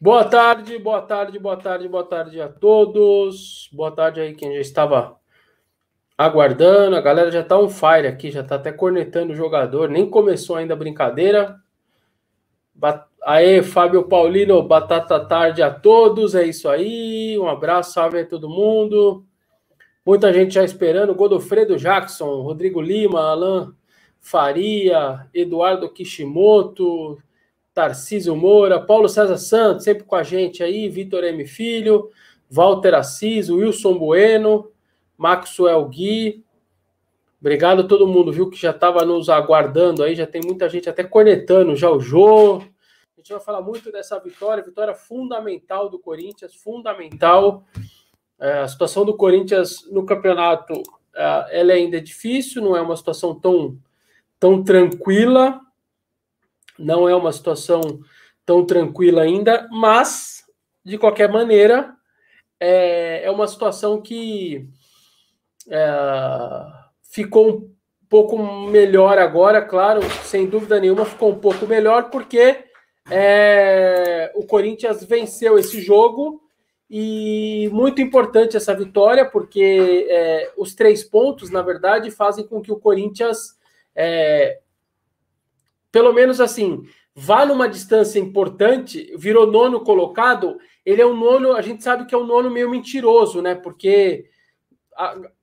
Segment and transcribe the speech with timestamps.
[0.00, 3.68] Boa tarde, boa tarde, boa tarde, boa tarde a todos.
[3.72, 5.16] Boa tarde aí quem já estava
[6.16, 6.94] aguardando.
[6.94, 9.88] A galera já tá on fire aqui, já tá até cornetando o jogador.
[9.88, 11.56] Nem começou ainda a brincadeira.
[13.22, 16.36] Aê, Fábio Paulino, batata tarde a todos.
[16.36, 17.36] É isso aí.
[17.36, 19.26] Um abraço, salve a todo mundo.
[20.06, 21.12] Muita gente já esperando.
[21.12, 23.74] Godofredo Jackson, Rodrigo Lima, Alan
[24.20, 27.20] Faria, Eduardo Kishimoto,
[27.78, 31.46] Tarcísio Moura, Paulo César Santos, sempre com a gente aí, Vitor M.
[31.46, 32.10] Filho,
[32.50, 34.72] Walter Assis, Wilson Bueno,
[35.16, 36.44] Maxwell Gui.
[37.40, 40.90] Obrigado a todo mundo, viu, que já estava nos aguardando aí, já tem muita gente
[40.90, 42.56] até cornetando, já o Jô.
[42.56, 47.62] A gente vai falar muito dessa vitória, vitória fundamental do Corinthians, fundamental.
[48.40, 50.82] É, a situação do Corinthians no campeonato,
[51.14, 53.78] é, ela ainda é difícil, não é uma situação tão,
[54.40, 55.60] tão tranquila,
[56.78, 57.80] não é uma situação
[58.46, 60.44] tão tranquila ainda, mas,
[60.84, 61.94] de qualquer maneira,
[62.60, 64.68] é, é uma situação que
[65.68, 65.88] é,
[67.02, 67.74] ficou um
[68.08, 72.64] pouco melhor agora, claro, sem dúvida nenhuma, ficou um pouco melhor, porque
[73.10, 76.40] é, o Corinthians venceu esse jogo
[76.90, 82.72] e muito importante essa vitória, porque é, os três pontos, na verdade, fazem com que
[82.72, 83.58] o Corinthians
[83.94, 84.58] é,
[85.90, 86.82] pelo menos assim,
[87.14, 92.14] vá numa distância importante, virou nono colocado, ele é um nono, a gente sabe que
[92.14, 93.54] é um nono meio mentiroso, né?
[93.54, 94.26] Porque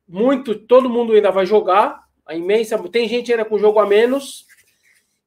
[0.08, 4.46] muito, todo mundo ainda vai jogar, a imensa, tem gente ainda com jogo a menos.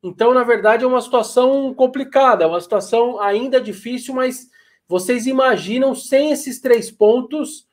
[0.02, 4.48] Então, na verdade, é uma situação complicada, é uma situação ainda difícil, mas
[4.86, 7.66] vocês imaginam sem esses três pontos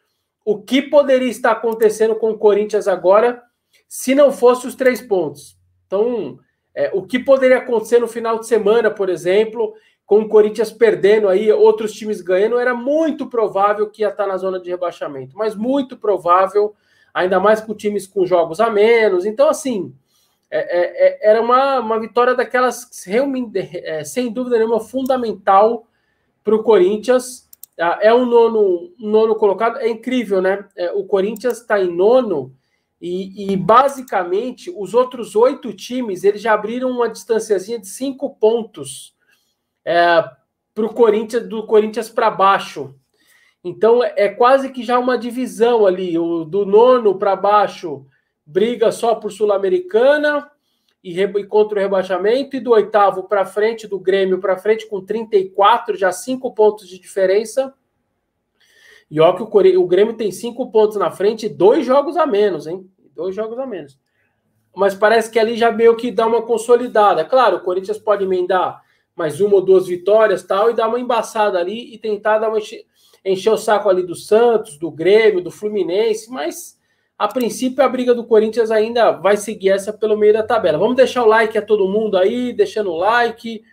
[0.44, 3.42] o que poderia estar acontecendo com o Corinthians agora
[3.88, 5.58] se não fosse os três pontos.
[5.88, 6.38] Então,
[6.76, 9.74] é, o que poderia acontecer no final de semana, por exemplo,
[10.06, 14.38] com o Corinthians perdendo aí, outros times ganhando, era muito provável que ia estar na
[14.38, 16.76] zona de rebaixamento, mas muito provável,
[17.14, 19.26] ainda mais com times com jogos a menos.
[19.26, 19.96] Então, assim,
[20.52, 22.88] é, é, é era uma, uma vitória daquelas
[23.84, 25.88] é, sem dúvida nenhuma, fundamental
[26.44, 27.50] para o Corinthians.
[27.80, 30.66] Ah, é um nono, nono colocado, é incrível, né?
[30.78, 32.54] É, o Corinthians está em nono
[33.00, 39.14] e, e, basicamente os outros oito times eles já abriram uma distanciazinha de cinco pontos
[39.84, 40.24] é,
[40.74, 42.96] para o Corinthians do Corinthians para baixo.
[43.64, 46.18] Então é quase que já uma divisão ali.
[46.18, 48.06] O do nono para baixo
[48.46, 50.50] briga só por Sul-Americana
[51.04, 55.02] e, e contra o rebaixamento, e do oitavo para frente, do Grêmio para frente, com
[55.02, 57.74] 34, já cinco pontos de diferença.
[59.10, 62.26] E ó que o, o Grêmio tem cinco pontos na frente e dois jogos a
[62.26, 62.90] menos, hein?
[63.16, 64.00] Dois jogos a menos.
[64.76, 67.24] Mas parece que ali já meio que dá uma consolidada.
[67.24, 68.84] Claro, o Corinthians pode emendar
[69.16, 72.58] mais uma ou duas vitórias tal, e dar uma embaçada ali e tentar dar uma
[72.58, 72.84] encher,
[73.24, 76.78] encher o saco ali do Santos, do Grêmio, do Fluminense, mas
[77.18, 80.78] a princípio a briga do Corinthians ainda vai seguir essa pelo meio da tabela.
[80.78, 83.64] Vamos deixar o like a todo mundo aí, deixando o like.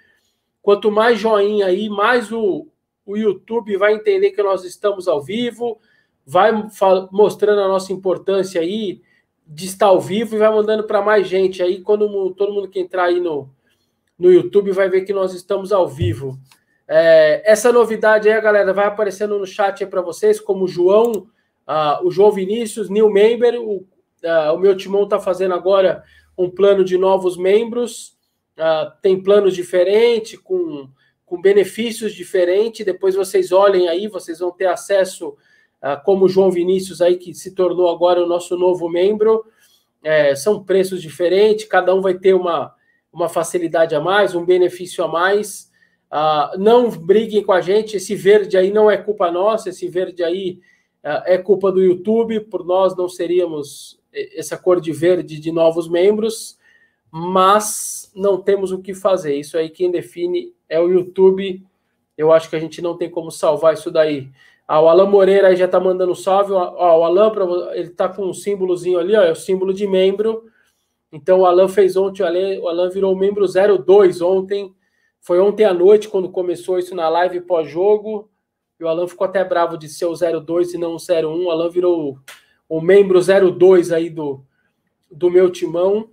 [0.63, 2.69] Quanto mais joinha aí, mais o,
[3.05, 5.79] o YouTube vai entender que nós estamos ao vivo,
[6.25, 6.53] vai
[7.11, 9.03] mostrando a nossa importância aí
[9.47, 11.81] de estar ao vivo e vai mandando para mais gente aí.
[11.81, 13.51] Quando todo mundo que entrar aí no,
[14.19, 16.39] no YouTube vai ver que nós estamos ao vivo.
[16.87, 21.11] É, essa novidade aí, galera, vai aparecendo no chat aí para vocês, como o João,
[21.67, 23.61] uh, o João Vinícius, new member.
[23.61, 26.05] O, uh, o meu timão está fazendo agora
[26.37, 28.17] um plano de novos membros.
[28.57, 30.89] Uh, tem planos diferentes, com
[31.33, 32.85] com benefícios diferentes.
[32.85, 35.35] Depois vocês olhem aí, vocês vão ter acesso,
[35.81, 39.43] a, como o João Vinícius aí, que se tornou agora o nosso novo membro.
[40.05, 42.75] É, são preços diferentes, cada um vai ter uma,
[43.11, 45.73] uma facilidade a mais, um benefício a mais.
[46.13, 50.23] Uh, não briguem com a gente, esse verde aí não é culpa nossa, esse verde
[50.23, 50.61] aí
[51.03, 55.89] uh, é culpa do YouTube, por nós não seríamos essa cor de verde de novos
[55.89, 56.59] membros,
[57.15, 59.37] mas não temos o que fazer.
[59.37, 61.63] Isso aí quem define é o YouTube.
[62.17, 64.31] Eu acho que a gente não tem como salvar isso daí.
[64.67, 66.53] Ah, o Alan Moreira aí já tá mandando salve.
[66.53, 67.31] Ó, o Alan,
[67.75, 70.45] ele tá com um símbolozinho ali, ó, é o símbolo de membro.
[71.13, 72.23] Então o Alan fez ontem,
[72.59, 74.75] o Alan virou membro 02 ontem.
[75.21, 78.31] Foi ontem à noite quando começou isso na live pós-jogo.
[78.81, 81.45] E o Alan ficou até bravo de ser o 02 e não o 01.
[81.45, 82.19] O Alan virou
[82.67, 84.43] o membro 02 aí do,
[85.11, 86.09] do meu timão.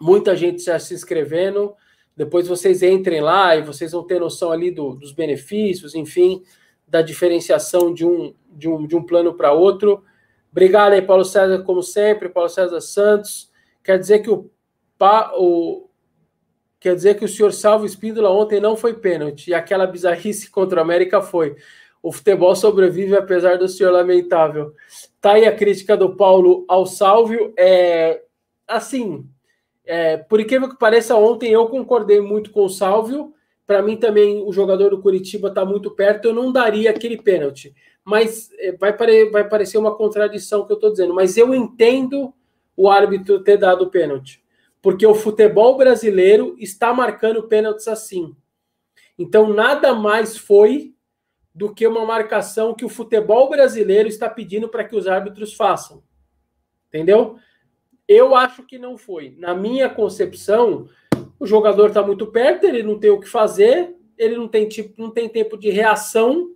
[0.00, 1.74] Muita gente já se inscrevendo.
[2.16, 6.42] Depois vocês entrem lá e vocês vão ter noção ali do, dos benefícios, enfim,
[6.86, 10.04] da diferenciação de um, de um, de um plano para outro.
[10.50, 13.50] Obrigado aí, Paulo César, como sempre, Paulo César Santos.
[13.82, 14.50] Quer dizer que o,
[14.98, 15.90] pa, o,
[16.80, 20.80] Quer dizer que o senhor Salvo Espíndola ontem não foi pênalti, e aquela bizarrice contra
[20.80, 21.54] o América foi.
[22.02, 24.72] O futebol sobrevive apesar do senhor lamentável.
[25.20, 27.52] Tá aí a crítica do Paulo ao Salvio.
[27.58, 28.22] É,
[28.66, 29.28] assim,
[29.90, 33.34] é, por incrível que pareça, ontem eu concordei muito com o Salvio.
[33.66, 36.26] Para mim também o jogador do Curitiba está muito perto.
[36.26, 37.74] Eu não daria aquele pênalti.
[38.04, 41.14] Mas é, vai, pare, vai parecer uma contradição que eu estou dizendo.
[41.14, 42.32] Mas eu entendo
[42.76, 44.40] o árbitro ter dado o pênalti
[44.82, 48.34] porque o futebol brasileiro está marcando pênaltis assim.
[49.18, 50.94] Então, nada mais foi
[51.54, 56.02] do que uma marcação que o futebol brasileiro está pedindo para que os árbitros façam.
[56.88, 57.36] Entendeu?
[58.12, 59.36] Eu acho que não foi.
[59.38, 60.88] Na minha concepção,
[61.38, 65.00] o jogador está muito perto, ele não tem o que fazer, ele não tem, tipo,
[65.00, 66.50] não tem tempo de reação.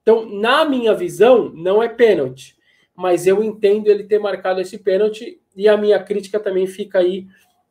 [0.00, 2.56] Então, na minha visão, não é pênalti.
[2.94, 7.26] Mas eu entendo ele ter marcado esse pênalti e a minha crítica também fica aí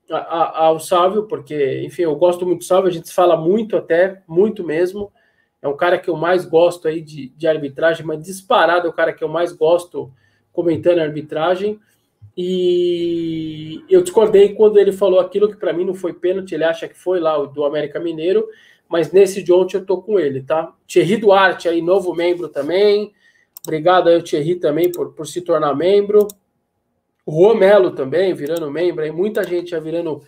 [0.10, 4.66] ao Sávio, porque, enfim, eu gosto muito do Sávio, a gente fala muito até, muito
[4.66, 5.14] mesmo.
[5.62, 8.94] É um cara que eu mais gosto aí de, de arbitragem, mas disparado é o
[8.94, 10.12] cara que eu mais gosto
[10.52, 11.80] comentando arbitragem.
[12.38, 16.88] E eu discordei quando ele falou aquilo que para mim não foi pênalti, ele acha
[16.88, 18.48] que foi lá do América Mineiro,
[18.88, 20.72] mas nesse de ontem eu tô com ele, tá?
[20.88, 23.12] Thierry Duarte aí, novo membro também.
[23.66, 26.28] Obrigado aí, Thierry, também por, por se tornar membro.
[27.26, 30.22] O Romelo também virando membro, aí muita gente já virando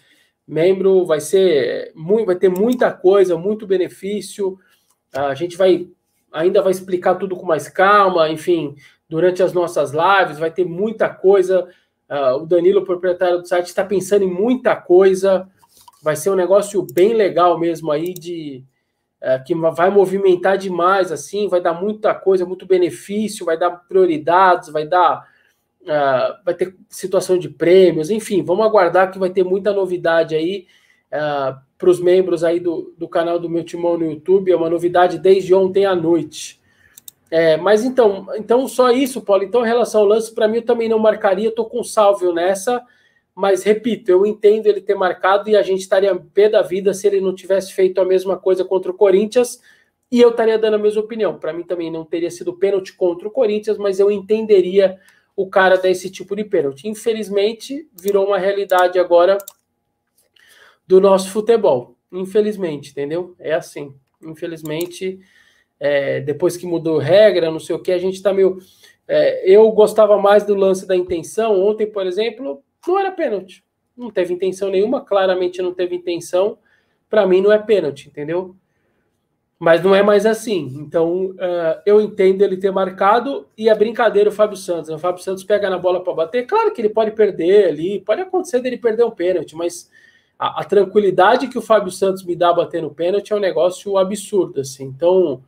[0.47, 4.57] membro, vai ser muito, vai ter muita coisa, muito benefício.
[5.13, 5.88] A gente vai
[6.31, 8.75] ainda vai explicar tudo com mais calma, enfim,
[9.07, 11.67] durante as nossas lives vai ter muita coisa.
[12.09, 15.47] Uh, o Danilo, proprietário do site, está pensando em muita coisa.
[16.01, 18.63] Vai ser um negócio bem legal mesmo aí de
[19.21, 24.69] uh, que vai movimentar demais, assim, vai dar muita coisa, muito benefício, vai dar prioridades,
[24.69, 25.27] vai dar
[25.81, 30.67] Uh, vai ter situação de prêmios, enfim, vamos aguardar que vai ter muita novidade aí
[31.11, 34.69] ah, para os membros aí do, do canal do meu timão no YouTube, é uma
[34.69, 36.58] novidade desde ontem à noite.
[37.31, 39.44] É, mas então, então só isso, Paulo.
[39.44, 42.84] Então, em relação ao lance, para mim eu também não marcaria, estou com salve nessa,
[43.36, 47.08] mas repito, eu entendo ele ter marcado e a gente estaria pé da vida se
[47.08, 49.62] ele não tivesse feito a mesma coisa contra o Corinthians.
[50.12, 51.38] E eu estaria dando a mesma opinião.
[51.38, 55.00] Para mim também não teria sido pênalti contra o Corinthians, mas eu entenderia
[55.36, 56.86] o cara dá esse tipo de pênalti.
[56.90, 59.38] Infelizmente, virou uma realidade agora
[60.86, 61.96] do nosso futebol.
[62.12, 63.36] Infelizmente, entendeu?
[63.40, 63.96] É assim.
[64.22, 65.18] Infelizmente,
[65.80, 68.58] é, depois que mudou regra, não sei o que, a gente está meio.
[69.08, 71.60] É, eu gostava mais do lance da intenção.
[71.60, 73.64] Ontem, por exemplo, não era pênalti.
[73.96, 76.58] Não teve intenção nenhuma, claramente não teve intenção.
[77.10, 78.56] Para mim, não é pênalti, entendeu?
[79.58, 80.74] Mas não é mais assim.
[80.80, 84.90] Então, uh, eu entendo ele ter marcado e a brincadeira o Fábio Santos.
[84.90, 84.96] Né?
[84.96, 86.46] O Fábio Santos pega na bola para bater.
[86.46, 89.92] Claro que ele pode perder ali, pode acontecer dele perder um pênalti, mas
[90.38, 94.62] a, a, tranquilidade que o Fábio Santos me dá batendo pênalti é um negócio absurdo.
[94.62, 94.86] Assim.
[94.86, 95.44] Então,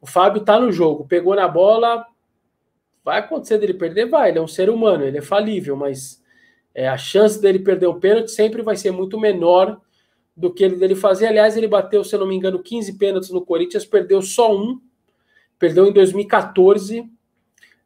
[0.00, 2.06] o Fábio tá no jogo, pegou na bola,
[3.04, 4.06] vai acontecer dele perder?
[4.06, 6.22] Vai, ele é um ser humano, ele é falível, mas
[6.74, 9.80] é, a chance dele perder um pênalti sempre vai ser muito menor
[10.36, 11.26] do que ele dele fazer.
[11.26, 14.80] Aliás, ele bateu, se eu não me engano, 15 pênaltis no Corinthians, perdeu só um.
[15.58, 17.04] Perdeu em 2014.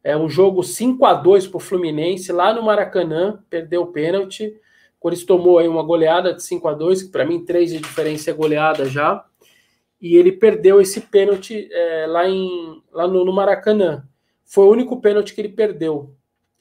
[0.01, 4.47] É um jogo 5 a 2 para o Fluminense, lá no Maracanã, perdeu o pênalti.
[4.97, 7.79] O Corinthians tomou aí uma goleada de 5 a 2 que para mim 3 de
[7.79, 9.25] diferença é goleada já.
[10.01, 14.07] E ele perdeu esse pênalti é, lá, em, lá no, no, Maracanã.
[14.45, 16.13] Foi o único pênalti que ele perdeu.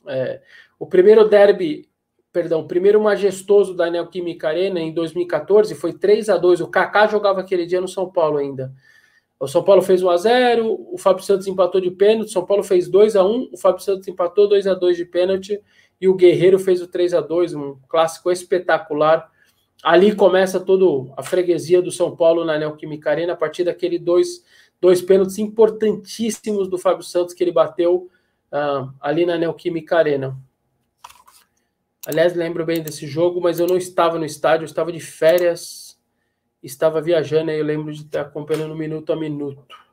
[0.06, 0.40] É,
[0.78, 1.88] o primeiro derby
[2.34, 7.40] perdão, primeiro majestoso da Neoquímica Arena em 2014 foi 3 a 2 O Kaká jogava
[7.40, 8.74] aquele dia no São Paulo ainda.
[9.38, 12.44] O São Paulo fez 1 a 0 o Fábio Santos empatou de pênalti, o São
[12.44, 15.60] Paulo fez 2 a 1 o Fábio Santos empatou 2 a 2 de pênalti
[16.00, 19.30] e o Guerreiro fez o 3 a 2 um clássico espetacular.
[19.84, 24.42] Ali começa toda a freguesia do São Paulo na Neoquímica Arena, a partir daquele dois,
[24.80, 28.10] dois pênaltis importantíssimos do Fábio Santos que ele bateu
[28.50, 30.34] uh, ali na Neoquímica Arena.
[32.06, 36.00] Aliás, lembro bem desse jogo, mas eu não estava no estádio, eu estava de férias,
[36.62, 39.84] estava viajando, e eu lembro de estar acompanhando minuto a minuto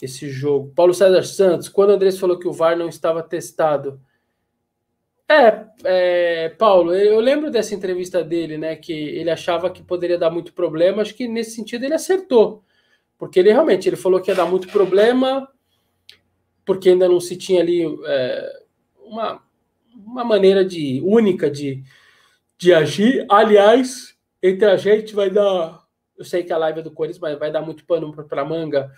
[0.00, 0.72] esse jogo.
[0.74, 4.00] Paulo César Santos, quando o Andrés falou que o VAR não estava testado.
[5.28, 8.76] É, é, Paulo, eu lembro dessa entrevista dele, né?
[8.76, 11.02] Que ele achava que poderia dar muito problema.
[11.02, 12.64] Acho que nesse sentido ele acertou,
[13.18, 15.48] porque ele realmente ele falou que ia dar muito problema,
[16.64, 18.62] porque ainda não se tinha ali é,
[19.04, 19.44] uma
[20.04, 21.82] uma maneira de única de,
[22.58, 23.24] de agir.
[23.30, 25.84] Aliás, entre a gente vai dar.
[26.16, 28.90] Eu sei que a live é do Corinthians, mas vai dar muito pano para manga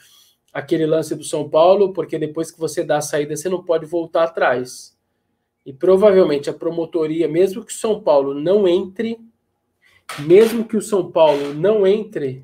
[0.53, 3.87] aquele lance do São Paulo, porque depois que você dá a saída, você não pode
[3.87, 4.98] voltar atrás.
[5.69, 9.21] E provavelmente a promotoria, mesmo que o São Paulo não entre,
[10.21, 12.43] mesmo que o São Paulo não entre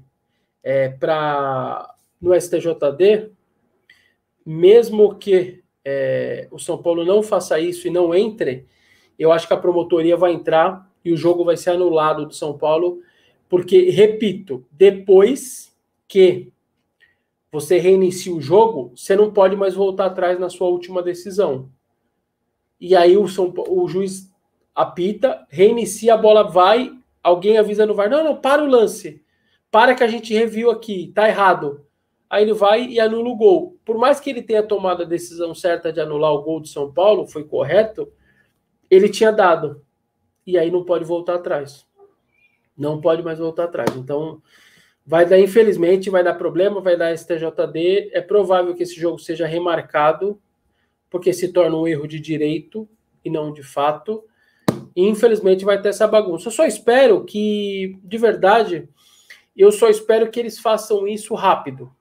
[0.62, 1.90] é, para
[2.21, 3.31] no STJD,
[4.45, 8.66] mesmo que é, o São Paulo não faça isso e não entre,
[9.19, 12.59] eu acho que a promotoria vai entrar e o jogo vai ser anulado do São
[12.59, 13.00] Paulo,
[13.49, 15.75] porque, repito, depois
[16.07, 16.52] que
[17.50, 21.71] você reinicia o jogo, você não pode mais voltar atrás na sua última decisão.
[22.87, 24.31] E aí o, São, o juiz
[24.75, 29.25] apita, reinicia, a bola vai, alguém avisa no VAR, não, não, para o lance,
[29.71, 31.87] para que a gente reviu aqui, tá errado.
[32.29, 33.79] Aí ele vai e anula o gol.
[33.87, 36.93] Por mais que ele tenha tomado a decisão certa de anular o gol de São
[36.93, 38.12] Paulo, foi correto,
[38.91, 39.83] ele tinha dado.
[40.47, 41.87] E aí não pode voltar atrás.
[42.76, 43.97] Não pode mais voltar atrás.
[43.97, 44.43] Então,
[45.07, 48.11] vai dar, infelizmente, vai dar problema, vai dar STJD.
[48.12, 50.38] É provável que esse jogo seja remarcado,
[51.14, 52.88] porque se torna um erro de direito
[53.25, 54.25] e não de fato.
[54.97, 56.49] E, infelizmente, vai ter essa bagunça.
[56.49, 58.88] Eu só espero que, de verdade,
[59.56, 61.94] eu só espero que eles façam isso rápido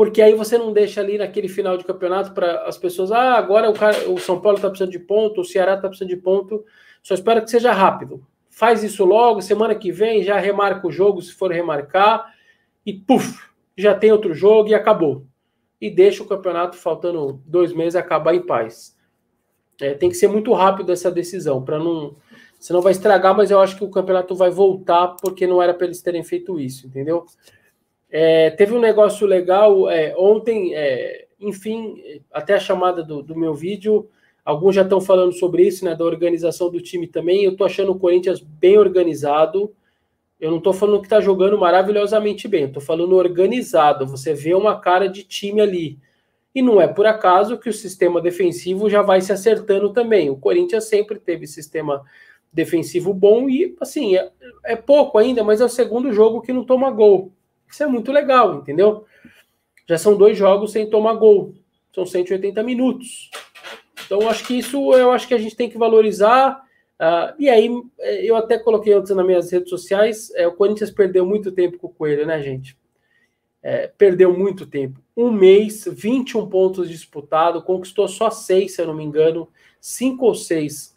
[0.00, 3.68] porque aí você não deixa ali naquele final de campeonato para as pessoas, ah, agora
[3.68, 6.64] o, cara, o São Paulo está precisando de ponto, o Ceará está precisando de ponto.
[7.02, 8.26] Só espero que seja rápido.
[8.48, 12.32] Faz isso logo, semana que vem já remarca o jogo, se for remarcar,
[12.86, 15.26] e puf, já tem outro jogo e acabou.
[15.80, 18.96] E deixa o campeonato faltando dois meses acabar em paz.
[19.80, 22.16] É, tem que ser muito rápido essa decisão, para não.
[22.58, 25.86] Senão vai estragar, mas eu acho que o campeonato vai voltar porque não era para
[25.86, 27.24] eles terem feito isso, entendeu?
[28.10, 33.54] É, teve um negócio legal é, ontem, é, enfim, até a chamada do, do, meu
[33.54, 34.10] vídeo,
[34.44, 37.44] alguns já estão falando sobre isso, né, da organização do time também.
[37.44, 39.72] Eu estou achando o Corinthians bem organizado.
[40.40, 44.06] Eu não estou falando que está jogando maravilhosamente bem, estou falando organizado.
[44.06, 45.98] Você vê uma cara de time ali.
[46.54, 50.30] E não é por acaso que o sistema defensivo já vai se acertando também.
[50.30, 52.02] O Corinthians sempre teve sistema
[52.52, 54.30] defensivo bom e, assim, é,
[54.64, 57.32] é pouco ainda, mas é o segundo jogo que não toma gol.
[57.68, 59.04] Isso é muito legal, entendeu?
[59.88, 61.54] Já são dois jogos sem tomar gol.
[61.94, 63.30] São 180 minutos.
[64.04, 66.60] Então, acho que isso eu acho que a gente tem que valorizar.
[67.00, 70.90] Uh, e aí, eh, eu até coloquei antes nas minhas redes sociais: é, o Corinthians
[70.90, 72.78] perdeu muito tempo com o Coelho, né, gente?
[73.62, 75.00] É, perdeu muito tempo.
[75.16, 79.48] Um mês, 21 pontos disputados, conquistou só seis, se eu não me engano,
[79.80, 80.94] cinco ou seis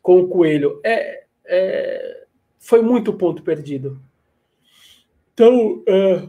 [0.00, 0.80] com o Coelho.
[0.84, 2.26] É, é,
[2.58, 4.00] foi muito ponto perdido.
[5.34, 6.28] Então, é,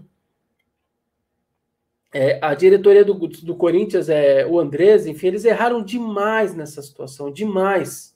[2.14, 7.32] é, a diretoria do, do Corinthians, é, o Andrés, enfim, eles erraram demais nessa situação,
[7.32, 8.16] demais.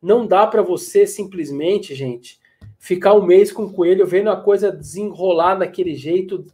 [0.00, 2.38] Não dá para você simplesmente, gente,
[2.78, 6.44] ficar um mês com o coelho vendo a coisa desenrolar daquele jeito,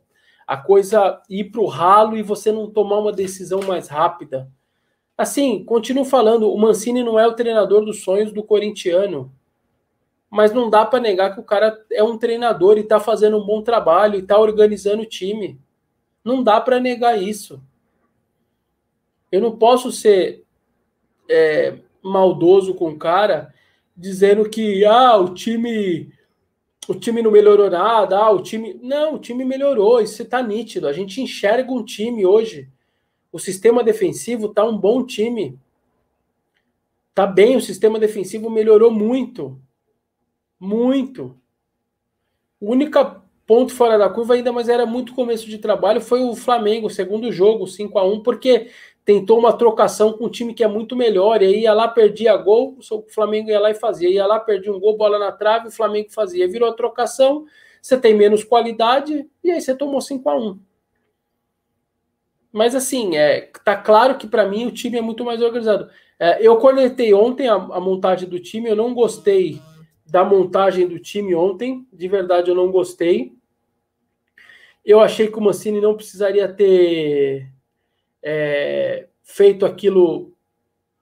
[0.47, 4.51] a coisa ir para o ralo e você não tomar uma decisão mais rápida.
[5.17, 9.33] Assim, continuo falando, o Mancini não é o treinador dos sonhos do corintiano
[10.31, 13.47] mas não dá para negar que o cara é um treinador e está fazendo um
[13.47, 15.59] bom trabalho e está organizando o time.
[16.25, 17.63] Não dá para negar isso.
[19.31, 20.45] Eu não posso ser
[21.29, 23.53] é, maldoso com o cara
[23.97, 26.13] dizendo que ah, o time
[26.89, 28.79] o time não melhorou nada, ah, o time.
[28.81, 30.87] Não, o time melhorou, isso está nítido.
[30.87, 32.69] A gente enxerga um time hoje.
[33.33, 35.59] O sistema defensivo está um bom time.
[37.13, 39.61] Tá bem, o sistema defensivo melhorou muito.
[40.61, 41.37] Muito.
[42.61, 42.99] O único
[43.47, 47.31] ponto fora da curva, ainda mas era muito começo de trabalho, foi o Flamengo, segundo
[47.31, 48.71] jogo, 5 a 1 porque
[49.07, 52.37] tentou uma trocação com um time que é muito melhor, e aí ia lá, perdia
[52.37, 55.69] gol, o Flamengo ia lá e fazia, ia lá, perdia um gol, bola na trave,
[55.69, 57.47] o Flamengo fazia, virou a trocação,
[57.81, 60.59] você tem menos qualidade, e aí você tomou 5 a 1
[62.53, 65.89] Mas assim, é, tá claro que para mim o time é muito mais organizado.
[66.19, 69.63] É, eu coletei ontem a, a montagem do time, eu não gostei
[70.05, 71.87] da montagem do time ontem.
[71.93, 73.35] De verdade, eu não gostei.
[74.85, 77.53] Eu achei que o Mancini não precisaria ter
[78.29, 80.33] é, feito aquilo,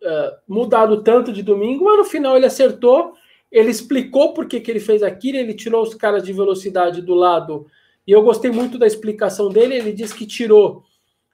[0.02, 3.14] uh, mudado tanto de domingo, mas no final ele acertou.
[3.50, 7.14] Ele explicou por que, que ele fez aquilo, ele tirou os caras de velocidade do
[7.14, 7.66] lado.
[8.07, 9.75] E eu gostei muito da explicação dele.
[9.76, 10.85] Ele disse que tirou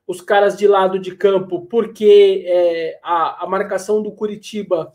[0.07, 4.95] os caras de lado de campo porque é, a, a marcação do Curitiba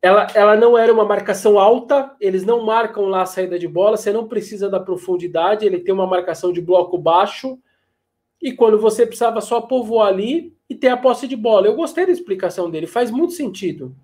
[0.00, 3.96] ela, ela não era uma marcação alta, eles não marcam lá a saída de bola,
[3.96, 7.56] você não precisa da profundidade, ele tem uma marcação de bloco baixo,
[8.42, 11.66] e quando você precisava só povoar ali e ter a posse de bola.
[11.66, 13.94] Eu gostei da explicação dele, faz muito sentido.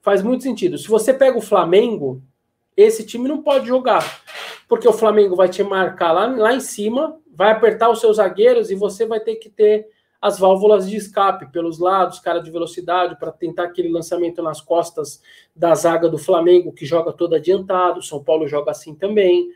[0.00, 0.78] Faz muito sentido.
[0.78, 2.22] Se você pega o Flamengo,
[2.76, 4.22] esse time não pode jogar,
[4.68, 8.70] porque o Flamengo vai te marcar lá, lá em cima, vai apertar os seus zagueiros
[8.70, 9.86] e você vai ter que ter
[10.20, 15.20] as válvulas de escape pelos lados, cara de velocidade, para tentar aquele lançamento nas costas
[15.54, 19.50] da zaga do Flamengo, que joga todo adiantado, São Paulo joga assim também.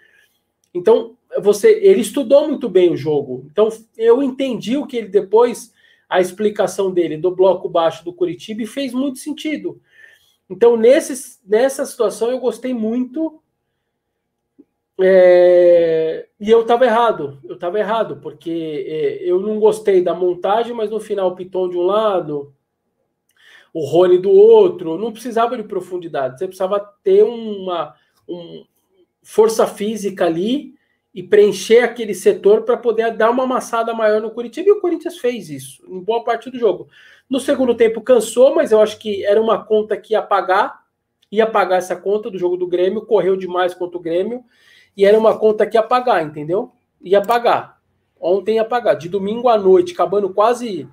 [0.72, 3.46] Então, você, ele estudou muito bem o jogo.
[3.50, 5.72] Então, eu entendi o que ele depois,
[6.08, 9.80] a explicação dele do bloco baixo do Curitiba, e fez muito sentido.
[10.48, 13.42] Então, nesse, nessa situação, eu gostei muito
[15.00, 20.74] é, e eu estava errado, eu estava errado, porque é, eu não gostei da montagem,
[20.74, 22.52] mas no final o Piton de um lado,
[23.72, 27.94] o Rony do outro, não precisava de profundidade, você precisava ter uma
[28.28, 28.64] um,
[29.22, 30.74] força física ali
[31.14, 35.18] e preencher aquele setor para poder dar uma amassada maior no Curitiba, e o Corinthians
[35.18, 36.88] fez isso em boa parte do jogo.
[37.28, 40.82] No segundo tempo cansou, mas eu acho que era uma conta que ia pagar,
[41.30, 44.44] ia pagar essa conta do jogo do Grêmio, correu demais contra o Grêmio,
[44.96, 46.72] e era uma conta que ia pagar, entendeu?
[47.02, 47.78] Ia pagar.
[48.20, 48.94] Ontem ia pagar.
[48.94, 50.88] De domingo à noite, acabando quase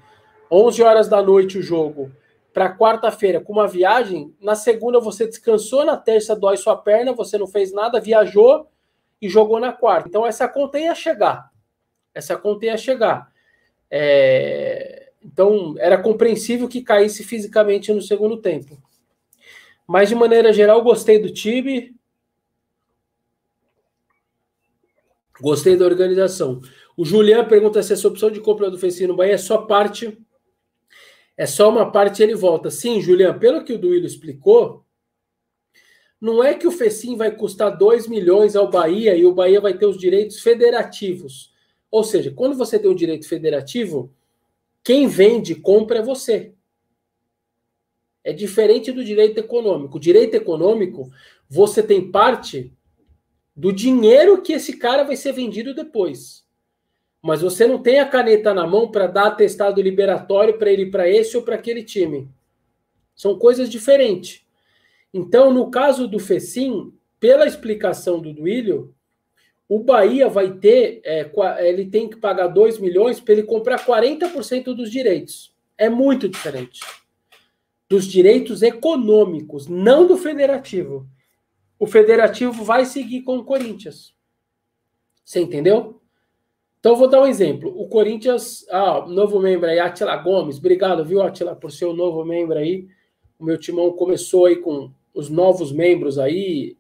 [0.52, 2.12] 11 horas da noite o jogo,
[2.56, 7.38] para quarta-feira com uma viagem, na segunda você descansou, na terça dói sua perna, você
[7.38, 8.70] não fez nada, viajou
[9.22, 10.08] e jogou na quarta.
[10.08, 11.52] Então essa conta ia chegar.
[12.14, 13.30] Essa conta ia chegar.
[13.92, 15.12] É...
[15.22, 18.82] Então era compreensível que caísse fisicamente no segundo tempo.
[19.86, 21.94] Mas de maneira geral, gostei do time.
[25.42, 26.62] Gostei da organização.
[26.96, 30.18] O Julian pergunta se essa opção de compra do Fecino no Bahia é só parte.
[31.38, 32.70] É só uma parte ele volta.
[32.70, 34.86] Sim, Julian, pelo que o Duílio explicou,
[36.20, 39.78] não é que o Fecim vai custar 2 milhões ao Bahia e o Bahia vai
[39.78, 41.54] ter os direitos federativos.
[41.92, 44.14] Ou seja, quando você tem o um direito federativo,
[44.84, 46.54] quem vende e compra é você.
[48.24, 49.98] É diferente do direito econômico.
[49.98, 51.12] O direito econômico,
[51.50, 52.74] você tem parte
[53.56, 56.45] do dinheiro que esse cara vai ser vendido depois.
[57.26, 61.10] Mas você não tem a caneta na mão para dar atestado liberatório para ele para
[61.10, 62.30] esse ou para aquele time.
[63.16, 64.46] São coisas diferentes.
[65.14, 68.94] Então, no caso do Fecim, pela explicação do Duílio,
[69.68, 71.32] o Bahia vai ter, é,
[71.68, 75.56] ele tem que pagar 2 milhões para ele comprar 40% dos direitos.
[75.78, 76.82] É muito diferente.
[77.90, 81.10] Dos direitos econômicos, não do federativo
[81.78, 84.14] o Federativo vai seguir com o Corinthians.
[85.24, 86.02] Você entendeu?
[86.86, 87.74] Então, vou dar um exemplo.
[87.76, 90.60] O Corinthians, ah, novo membro aí, Atila Gomes.
[90.60, 92.86] Obrigado, viu, Atila, por ser o novo membro aí.
[93.40, 96.78] O meu timão começou aí com os novos membros aí.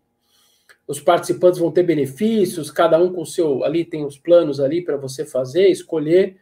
[0.88, 3.64] Os participantes vão ter benefícios, cada um com seu.
[3.64, 6.38] Ali tem os planos ali para você fazer, escolher.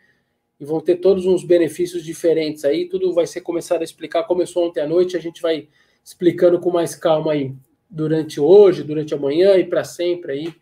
[0.59, 2.89] E vão ter todos uns benefícios diferentes aí.
[2.89, 4.23] Tudo vai ser começado a explicar.
[4.23, 5.69] Começou ontem à noite, a gente vai
[6.03, 7.53] explicando com mais calma aí
[7.89, 10.53] durante hoje, durante amanhã e para sempre aí,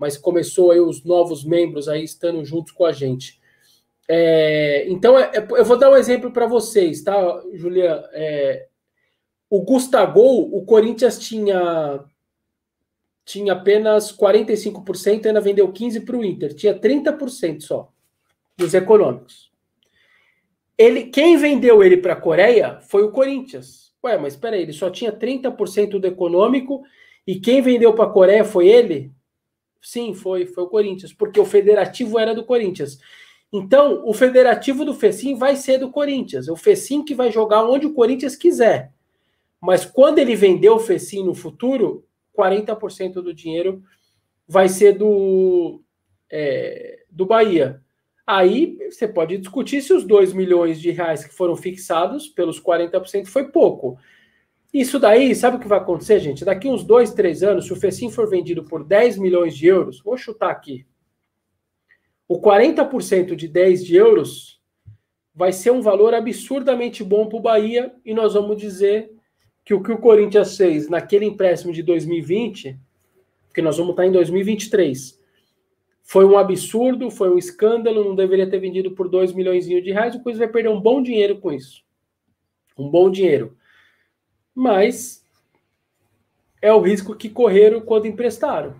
[0.00, 3.38] mas começou aí os novos membros aí estando juntos com a gente.
[4.08, 8.08] É, então, é, é eu vou dar um exemplo para vocês, tá, Juliana?
[8.14, 8.66] É,
[9.50, 12.02] o Gustavo, o Corinthians tinha
[13.26, 17.92] tinha apenas 45%, ainda vendeu 15% para o Inter, tinha 30% só
[18.56, 19.52] dos econômicos.
[20.76, 23.92] Ele, quem vendeu ele para a Coreia foi o Corinthians.
[24.02, 26.82] Ué, mas espera aí, ele só tinha 30% do econômico
[27.26, 29.12] e quem vendeu para a Coreia foi ele?
[29.82, 32.98] Sim, foi, foi o Corinthians, porque o federativo era do Corinthians.
[33.52, 36.48] Então, o federativo do Fecim vai ser do Corinthians.
[36.48, 38.92] É o Fecim que vai jogar onde o Corinthians quiser.
[39.60, 42.04] Mas quando ele vender o Fecim no futuro,
[42.36, 43.82] 40% do dinheiro
[44.46, 45.82] vai ser do,
[46.30, 47.82] é, do Bahia.
[48.26, 53.26] Aí você pode discutir se os 2 milhões de reais que foram fixados pelos 40%
[53.26, 53.98] foi pouco.
[54.72, 56.44] Isso daí, sabe o que vai acontecer, gente?
[56.44, 60.00] Daqui uns dois, três anos, se o FECIM for vendido por 10 milhões de euros,
[60.00, 60.86] vou chutar aqui.
[62.28, 64.60] O 40% de 10 de euros
[65.34, 69.10] vai ser um valor absurdamente bom para o Bahia e nós vamos dizer
[69.64, 72.78] que o que o Corinthians fez naquele empréstimo de 2020,
[73.48, 75.18] porque nós vamos estar em 2023,
[76.02, 80.14] foi um absurdo, foi um escândalo, não deveria ter vendido por 2 milhões de reais,
[80.14, 81.84] o Corinthians vai perder um bom dinheiro com isso.
[82.78, 83.56] Um bom dinheiro.
[84.60, 85.24] Mas
[86.60, 88.74] é o risco que correram quando emprestaram.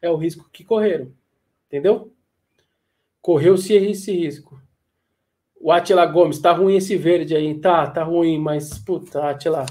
[0.00, 1.10] É o risco que correram.
[1.66, 2.12] Entendeu?
[3.20, 4.62] Correu-se esse risco.
[5.60, 7.58] O Atila Gomes, tá ruim esse verde aí.
[7.58, 9.66] Tá, tá ruim, mas, puta, Atila.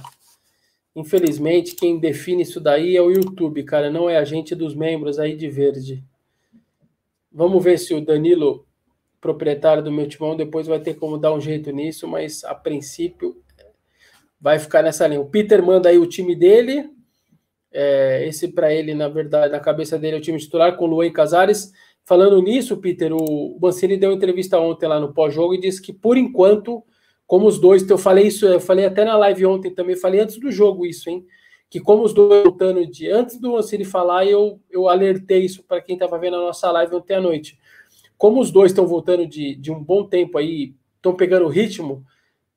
[0.94, 3.90] Infelizmente, quem define isso daí é o YouTube, cara.
[3.90, 6.04] Não é a gente dos membros aí de verde.
[7.32, 8.68] Vamos ver se o Danilo,
[9.22, 13.42] proprietário do meu timão, depois vai ter como dar um jeito nisso, mas a princípio
[14.40, 15.22] vai ficar nessa linha.
[15.22, 16.90] O Peter manda aí o time dele.
[17.72, 21.12] É, esse para ele, na verdade, na cabeça dele é o time titular com Luan
[21.12, 21.72] Casares,
[22.04, 26.18] falando nisso, Peter, o Mancini deu entrevista ontem lá no pós-jogo e disse que, por
[26.18, 26.84] enquanto,
[27.28, 30.40] como os dois, eu falei isso, eu falei até na live ontem também, falei antes
[30.40, 31.24] do jogo isso, hein?
[31.70, 35.80] Que como os dois voltando de antes do Mancini falar, eu, eu alertei isso para
[35.80, 37.60] quem estava vendo a nossa live ontem à noite.
[38.18, 42.04] Como os dois estão voltando de, de um bom tempo aí, estão pegando o ritmo,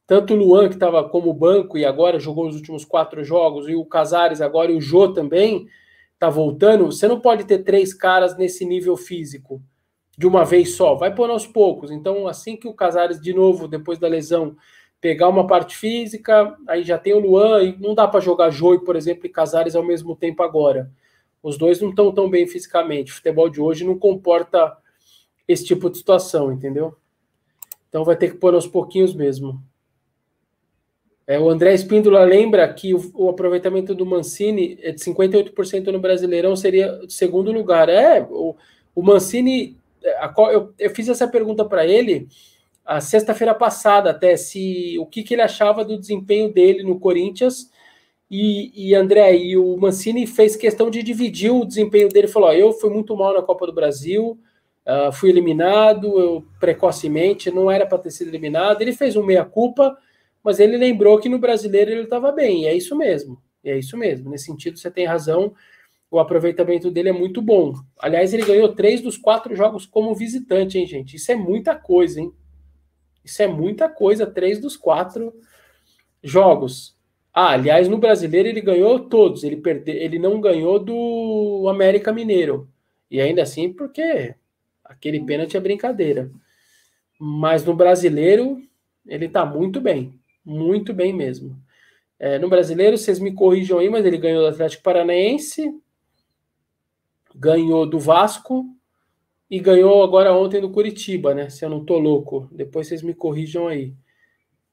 [0.06, 3.74] tanto o Luan, que estava como banco e agora jogou os últimos quatro jogos, e
[3.74, 5.66] o Casares agora e o Jô também
[6.14, 9.62] está voltando, você não pode ter três caras nesse nível físico
[10.16, 11.90] de uma vez só, vai pôr aos poucos.
[11.90, 14.56] Então, assim que o Casares, de novo, depois da lesão,
[15.00, 18.78] pegar uma parte física, aí já tem o Luan, e não dá para jogar Jô,
[18.80, 20.90] por exemplo, e Casares ao mesmo tempo agora.
[21.42, 23.10] Os dois não estão tão bem fisicamente.
[23.10, 24.76] O futebol de hoje não comporta
[25.48, 26.94] esse tipo de situação, entendeu?
[27.88, 29.60] Então vai ter que pôr aos pouquinhos mesmo.
[31.26, 36.00] É, o André Espíndola lembra que o, o, aproveitamento do Mancini é de 58% no
[36.00, 37.88] Brasileirão seria segundo lugar.
[37.88, 38.56] É, o,
[38.94, 39.76] o Mancini,
[40.18, 42.28] a, eu, eu, fiz essa pergunta para ele
[42.84, 47.70] a sexta-feira passada até, se o que, que, ele achava do desempenho dele no Corinthians.
[48.28, 52.26] E, e André, e o Mancini fez questão de dividir o desempenho dele.
[52.26, 54.38] Falou: ó, eu fui muito mal na Copa do Brasil,
[54.86, 58.80] uh, fui eliminado eu, precocemente, não era para ter sido eliminado.
[58.80, 59.96] Ele fez um meia-culpa
[60.42, 63.40] mas ele lembrou que no brasileiro ele estava bem, e é isso mesmo.
[63.64, 64.30] É isso mesmo.
[64.30, 65.54] Nesse sentido, você tem razão.
[66.10, 67.74] O aproveitamento dele é muito bom.
[67.98, 71.16] Aliás, ele ganhou três dos quatro jogos como visitante, hein, gente?
[71.16, 72.32] Isso é muita coisa, hein?
[73.24, 75.32] Isso é muita coisa, três dos quatro
[76.22, 76.96] jogos.
[77.32, 79.44] Ah, aliás, no brasileiro ele ganhou todos.
[79.44, 79.90] Ele, perde...
[79.92, 82.68] ele não ganhou do América Mineiro.
[83.10, 84.34] E ainda assim, porque
[84.84, 86.30] aquele pênalti é brincadeira.
[87.18, 88.60] Mas no brasileiro,
[89.06, 90.20] ele tá muito bem.
[90.44, 91.56] Muito bem mesmo.
[92.18, 95.74] É, no brasileiro, vocês me corrijam aí, mas ele ganhou do Atlético Paranaense,
[97.34, 98.64] ganhou do Vasco
[99.50, 101.50] e ganhou agora ontem do Curitiba, né?
[101.50, 102.48] Se eu não tô louco.
[102.52, 103.94] Depois vocês me corrijam aí.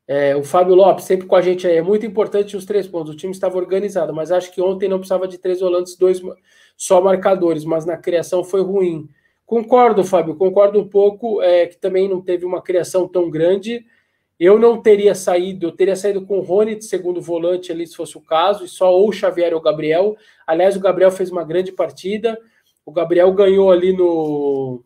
[0.08, 1.78] É, o Fábio Lopes, sempre com a gente aí.
[1.78, 3.14] É muito importante os três pontos.
[3.14, 6.22] O time estava organizado, mas acho que ontem não precisava de três volantes, dois
[6.76, 9.08] só marcadores, mas na criação foi ruim.
[9.46, 13.86] Concordo, Fábio, concordo um pouco, é, que também não teve uma criação tão grande.
[14.40, 17.96] Eu não teria saído, eu teria saído com o Rony de segundo volante ali, se
[17.96, 20.16] fosse o caso, e só ou o Xavier ou o Gabriel.
[20.48, 22.40] Aliás, o Gabriel fez uma grande partida.
[22.86, 24.84] O Gabriel ganhou ali no.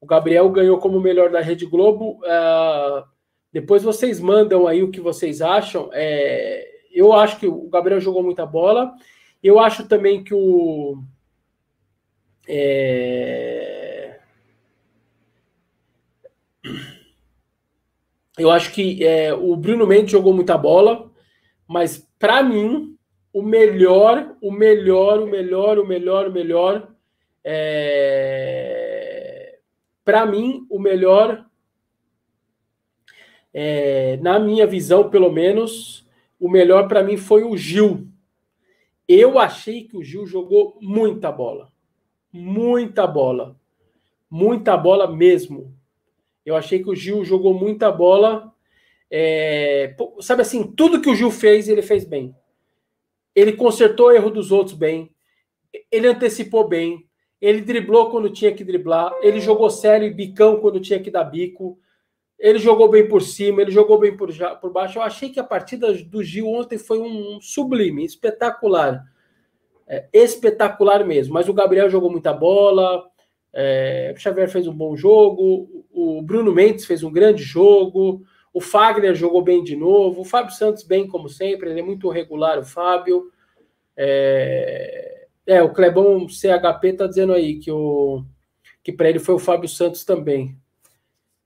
[0.00, 2.20] O Gabriel ganhou como melhor da Rede Globo.
[2.24, 3.06] Uh,
[3.52, 5.88] depois vocês mandam aí o que vocês acham.
[5.92, 8.92] É, eu acho que o Gabriel jogou muita bola.
[9.40, 10.98] Eu acho também que o.
[12.48, 13.83] É,
[18.36, 21.10] Eu acho que é, o Bruno Mendes jogou muita bola,
[21.68, 22.96] mas para mim
[23.32, 26.88] o melhor, o melhor, o melhor, o melhor, o melhor,
[27.44, 27.98] é...
[30.04, 31.44] para mim o melhor,
[33.52, 34.16] é...
[34.18, 38.06] na minha visão pelo menos, o melhor para mim foi o Gil.
[39.08, 41.72] Eu achei que o Gil jogou muita bola,
[42.32, 43.56] muita bola,
[44.30, 45.73] muita bola mesmo.
[46.44, 48.52] Eu achei que o Gil jogou muita bola.
[49.10, 52.34] É, sabe assim, tudo que o Gil fez, ele fez bem.
[53.34, 55.10] Ele consertou o erro dos outros bem.
[55.90, 57.08] Ele antecipou bem.
[57.40, 59.12] Ele driblou quando tinha que driblar.
[59.20, 61.78] Ele jogou sério e bicão quando tinha que dar bico.
[62.38, 64.30] Ele jogou bem por cima, ele jogou bem por,
[64.60, 64.98] por baixo.
[64.98, 69.02] Eu achei que a partida do Gil ontem foi um sublime, espetacular.
[69.86, 71.34] É, espetacular mesmo.
[71.34, 73.04] Mas o Gabriel jogou muita bola.
[73.56, 78.60] É, o Xavier fez um bom jogo, o Bruno Mendes fez um grande jogo, o
[78.60, 82.58] Fagner jogou bem de novo, o Fábio Santos bem como sempre, ele é muito regular,
[82.58, 83.30] o Fábio.
[83.96, 88.24] É, é o Clebão CHP está dizendo aí que, o,
[88.82, 90.58] que para ele foi o Fábio Santos também.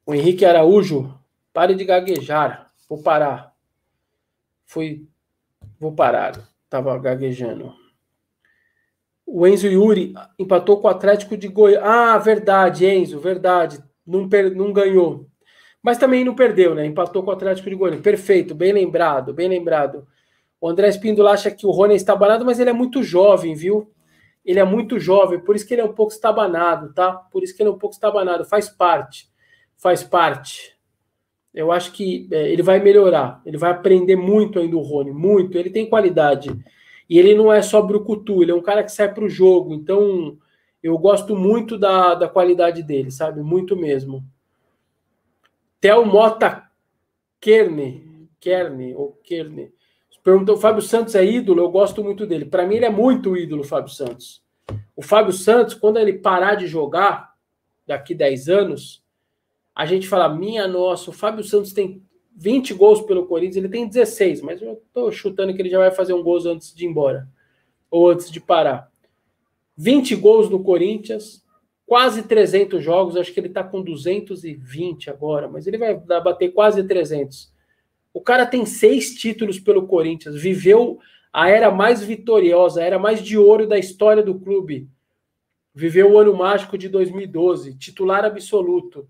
[0.06, 1.14] O Henrique Araújo,
[1.52, 3.54] pare de gaguejar, vou parar.
[4.64, 5.06] Fui,
[5.78, 7.74] vou parar, estava gaguejando.
[9.30, 11.84] O Enzo Yuri empatou com o Atlético de Goiás.
[11.84, 13.78] Ah, verdade, Enzo, verdade.
[14.06, 14.54] Não, per...
[14.56, 15.26] não ganhou.
[15.82, 16.86] Mas também não perdeu, né?
[16.86, 18.00] Empatou com o Atlético de Goiás.
[18.00, 20.06] Perfeito, bem lembrado, bem lembrado.
[20.58, 23.92] O André Espíndola acha que o Rony é estabanado, mas ele é muito jovem, viu?
[24.44, 27.12] Ele é muito jovem, por isso que ele é um pouco estabanado, tá?
[27.12, 28.46] Por isso que ele é um pouco estabanado.
[28.46, 29.28] Faz parte.
[29.76, 30.74] Faz parte.
[31.52, 33.42] Eu acho que é, ele vai melhorar.
[33.44, 35.58] Ele vai aprender muito ainda o Rony, muito.
[35.58, 36.50] Ele tem qualidade.
[37.08, 39.74] E ele não é só brucutu, ele é um cara que sai para o jogo.
[39.74, 40.36] Então,
[40.82, 43.42] eu gosto muito da, da qualidade dele, sabe?
[43.42, 44.22] Muito mesmo.
[45.80, 46.68] Theo Mota
[47.40, 49.72] Kerne, Kerne ou Kerne.
[50.28, 51.62] Perguntou, o Fábio Santos é ídolo?
[51.62, 52.44] Eu gosto muito dele.
[52.44, 54.42] Para mim, ele é muito ídolo, Fábio Santos.
[54.94, 57.32] O Fábio Santos, quando ele parar de jogar
[57.86, 59.02] daqui 10 anos,
[59.74, 62.02] a gente fala: minha nossa, o Fábio Santos tem
[62.40, 65.90] 20 gols pelo Corinthians, ele tem 16, mas eu tô chutando que ele já vai
[65.90, 67.28] fazer um gol antes de ir embora,
[67.90, 68.88] ou antes de parar.
[69.76, 71.44] 20 gols no Corinthians,
[71.84, 76.84] quase 300 jogos, acho que ele tá com 220 agora, mas ele vai bater quase
[76.84, 77.52] 300.
[78.14, 81.00] O cara tem seis títulos pelo Corinthians, viveu
[81.32, 84.88] a era mais vitoriosa, a era mais de ouro da história do clube.
[85.74, 89.08] Viveu o ano mágico de 2012, titular absoluto.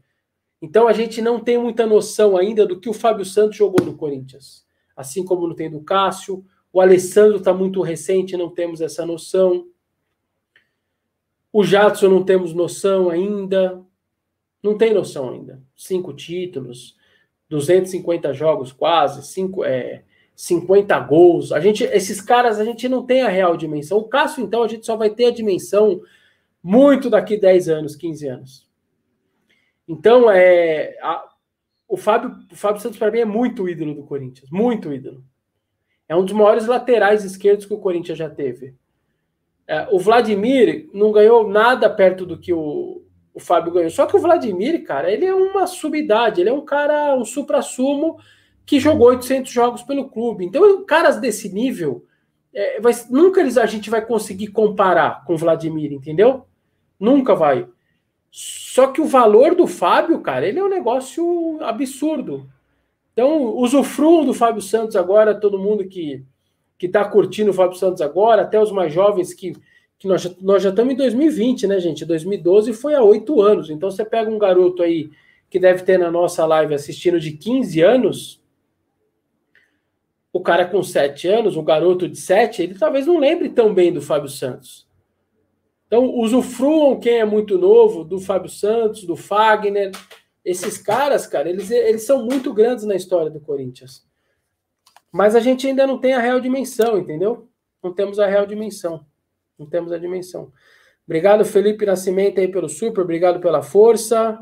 [0.60, 3.96] Então a gente não tem muita noção ainda do que o Fábio Santos jogou no
[3.96, 4.66] Corinthians.
[4.96, 9.66] Assim como não tem do Cássio, o Alessandro está muito recente, não temos essa noção.
[11.52, 13.82] O Jadson não temos noção ainda.
[14.62, 15.62] Não tem noção ainda.
[15.76, 16.96] Cinco títulos,
[17.48, 20.02] 250 jogos quase, cinco, é,
[20.34, 21.52] 50 gols.
[21.52, 23.98] A gente, esses caras a gente não tem a real dimensão.
[23.98, 26.00] O Cássio, então, a gente só vai ter a dimensão
[26.62, 28.67] muito daqui 10 anos, 15 anos.
[29.88, 31.24] Então, é, a,
[31.88, 34.50] o, Fábio, o Fábio Santos, para mim, é muito ídolo do Corinthians.
[34.50, 35.24] Muito ídolo.
[36.06, 38.74] É um dos maiores laterais esquerdos que o Corinthians já teve.
[39.66, 43.02] É, o Vladimir não ganhou nada perto do que o,
[43.34, 43.90] o Fábio ganhou.
[43.90, 48.18] Só que o Vladimir, cara, ele é uma subidade, ele é um cara, um supra-sumo
[48.66, 50.44] que jogou 800 jogos pelo clube.
[50.44, 52.04] Então, caras desse nível,
[52.52, 56.46] é, vai, nunca eles, a gente vai conseguir comparar com o Vladimir, entendeu?
[56.98, 57.66] Nunca vai.
[58.30, 62.48] Só que o valor do Fábio, cara, ele é um negócio absurdo.
[63.12, 66.24] Então, usufruam do Fábio Santos agora, todo mundo que
[66.78, 69.52] que está curtindo o Fábio Santos agora, até os mais jovens que,
[69.98, 72.04] que nós, nós já estamos em 2020, né, gente?
[72.04, 73.68] 2012 foi há oito anos.
[73.68, 75.10] Então, você pega um garoto aí
[75.50, 78.40] que deve ter na nossa live assistindo de 15 anos,
[80.32, 83.92] o cara com 7 anos, um garoto de 7, ele talvez não lembre tão bem
[83.92, 84.86] do Fábio Santos.
[85.88, 89.90] Então, usufruam quem é muito novo, do Fábio Santos, do Fagner.
[90.44, 94.06] Esses caras, cara, eles, eles são muito grandes na história do Corinthians.
[95.10, 97.48] Mas a gente ainda não tem a real dimensão, entendeu?
[97.82, 99.06] Não temos a real dimensão.
[99.58, 100.52] Não temos a dimensão.
[101.06, 103.00] Obrigado, Felipe Nascimento, aí pelo super.
[103.00, 104.38] Obrigado pela força.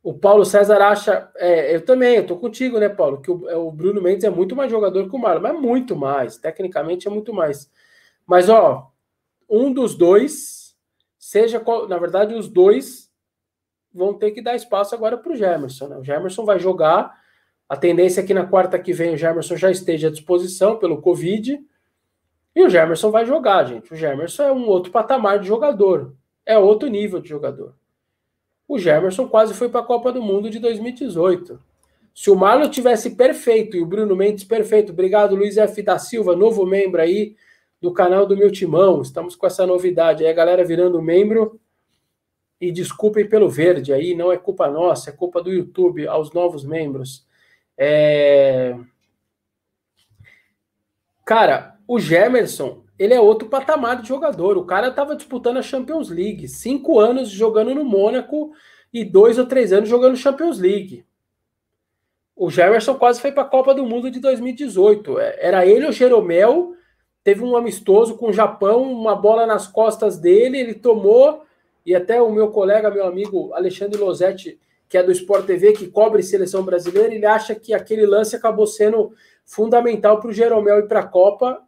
[0.00, 1.28] O Paulo César acha.
[1.34, 3.20] É, eu também, eu tô contigo, né, Paulo?
[3.20, 5.96] Que o, é, o Bruno Mendes é muito mais jogador que o Marlon, mas muito
[5.96, 6.36] mais.
[6.36, 7.68] Tecnicamente é muito mais.
[8.24, 8.92] Mas, ó,
[9.48, 10.76] um dos dois,
[11.18, 13.10] seja qual, na verdade, os dois
[13.92, 15.88] vão ter que dar espaço agora para o Gemerson.
[15.88, 15.96] Né?
[15.96, 17.14] O Gemerson vai jogar.
[17.68, 21.00] A tendência é que na quarta que vem o Gemerson já esteja à disposição pelo
[21.00, 21.60] Covid.
[22.54, 23.92] E o Gemerson vai jogar, gente.
[23.92, 26.14] O Gemerson é um outro patamar de jogador.
[26.44, 27.74] É outro nível de jogador.
[28.68, 31.60] O Gemerson quase foi para a Copa do Mundo de 2018.
[32.14, 35.82] Se o Marlon tivesse perfeito e o Bruno Mendes perfeito, obrigado Luiz F.
[35.82, 37.36] da Silva, novo membro aí
[37.80, 39.02] do canal do meu timão.
[39.02, 41.60] Estamos com essa novidade aí, a galera virando membro.
[42.60, 46.64] E desculpem pelo verde aí, não é culpa nossa, é culpa do YouTube aos novos
[46.64, 47.26] membros.
[47.76, 48.74] É...
[51.24, 54.56] Cara, o Gemerson, ele é outro patamar de jogador.
[54.56, 58.52] O cara estava disputando a Champions League, cinco anos jogando no Mônaco
[58.92, 61.04] e dois ou três anos jogando Champions League.
[62.34, 65.18] O Gemerson quase foi para a Copa do Mundo de 2018.
[65.18, 66.74] É, era ele o Jeromel
[67.26, 71.42] teve um amistoso com o Japão, uma bola nas costas dele, ele tomou,
[71.84, 75.88] e até o meu colega, meu amigo Alexandre Losetti, que é do Sport TV, que
[75.88, 79.12] cobre seleção brasileira, ele acha que aquele lance acabou sendo
[79.44, 81.60] fundamental para o Jeromel ir para a Copa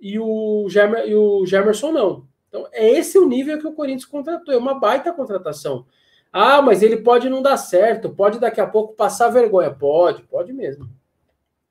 [0.00, 2.24] e o, Gemer, e o Gemerson não.
[2.48, 5.84] Então, é esse o nível que o Corinthians contratou, é uma baita contratação.
[6.32, 9.72] Ah, mas ele pode não dar certo, pode daqui a pouco passar vergonha.
[9.72, 10.88] Pode, pode mesmo.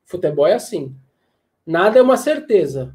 [0.04, 0.94] Futebol é assim.
[1.66, 2.94] Nada é uma certeza.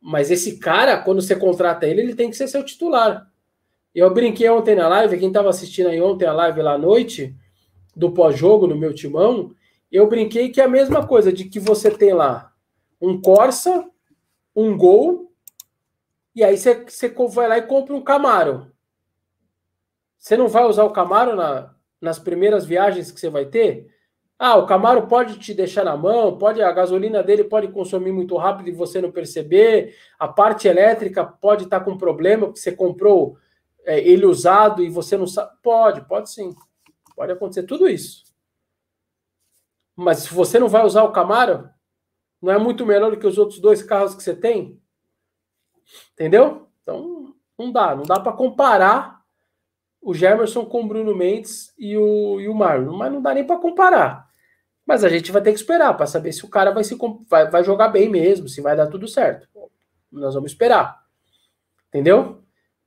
[0.00, 3.30] Mas esse cara, quando você contrata ele, ele tem que ser seu titular.
[3.94, 7.36] Eu brinquei ontem na live, quem estava assistindo aí ontem a live lá à noite,
[7.94, 9.54] do pós-jogo no meu timão,
[9.90, 12.52] eu brinquei que é a mesma coisa, de que você tem lá
[13.00, 13.88] um Corsa,
[14.54, 15.32] um Gol,
[16.34, 18.70] e aí você, você vai lá e compra um Camaro.
[20.16, 23.92] Você não vai usar o Camaro na, nas primeiras viagens que você vai ter?
[24.42, 28.38] Ah, o Camaro pode te deixar na mão, pode a gasolina dele pode consumir muito
[28.38, 29.94] rápido e você não perceber.
[30.18, 33.36] A parte elétrica pode estar com problema porque você comprou
[33.84, 35.52] é, ele usado e você não sabe.
[35.62, 36.56] Pode, pode sim.
[37.14, 38.24] Pode acontecer tudo isso.
[39.94, 41.68] Mas se você não vai usar o Camaro,
[42.40, 44.80] não é muito melhor do que os outros dois carros que você tem?
[46.14, 46.66] Entendeu?
[46.82, 47.94] Então, não dá.
[47.94, 49.20] Não dá para comparar
[50.00, 52.96] o Gemerson com o Bruno Mendes e o, e o Marlon.
[52.96, 54.29] Mas não dá nem para comparar.
[54.90, 56.98] Mas a gente vai ter que esperar para saber se o cara vai, se,
[57.28, 59.46] vai, vai jogar bem mesmo, se vai dar tudo certo.
[60.10, 61.04] Nós vamos esperar.
[61.86, 62.42] Entendeu?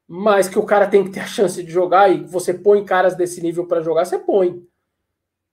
[0.06, 3.16] Mas que o cara tem que ter a chance de jogar e você põe caras
[3.16, 4.68] desse nível para jogar, você põe.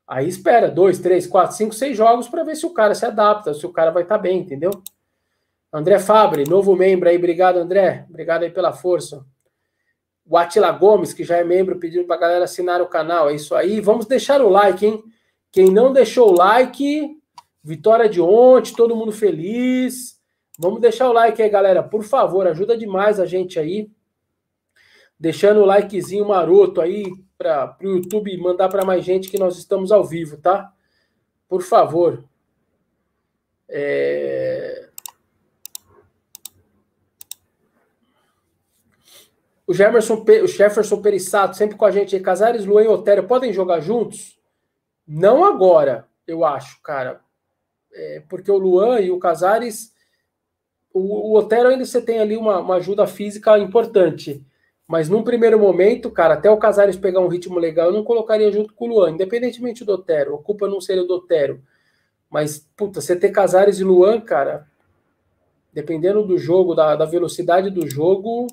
[0.08, 3.54] Aí espera dois, três, quatro, cinco, seis jogos para ver se o cara se adapta,
[3.54, 4.72] se o cara vai estar tá bem, entendeu?
[5.72, 9.24] André Fabre, novo membro aí, obrigado André, obrigado aí pela força.
[10.26, 13.36] O Atila Gomes, que já é membro, pedindo para a galera assinar o canal, é
[13.36, 13.80] isso aí.
[13.80, 15.00] Vamos deixar o like, hein?
[15.52, 17.18] Quem não deixou o like,
[17.62, 20.20] vitória de ontem, todo mundo feliz.
[20.58, 23.90] Vamos deixar o like aí, galera, por favor, ajuda demais a gente aí.
[25.18, 27.04] Deixando o likezinho maroto aí,
[27.36, 30.72] para o YouTube mandar para mais gente que nós estamos ao vivo, tá?
[31.48, 32.22] Por favor.
[33.66, 34.88] É...
[39.66, 42.20] O Jefferson, o Jefferson Perissato, sempre com a gente aí.
[42.20, 44.39] Casares, Luan e Otério podem jogar juntos?
[45.12, 47.20] Não agora, eu acho, cara.
[47.92, 49.92] É, porque o Luan e o Casares.
[50.94, 54.46] O, o Otero ainda você tem ali uma, uma ajuda física importante.
[54.86, 58.52] Mas num primeiro momento, cara, até o Casares pegar um ritmo legal, eu não colocaria
[58.52, 60.36] junto com o Luan, independentemente do Otero.
[60.36, 61.60] A culpa não seria do Otero.
[62.30, 64.68] Mas, puta, você ter Casares e Luan, cara,
[65.72, 68.46] dependendo do jogo, da, da velocidade do jogo,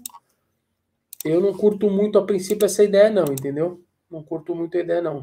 [1.24, 3.80] eu não curto muito a princípio essa ideia, não, entendeu?
[4.10, 5.22] Não curto muito a ideia, não.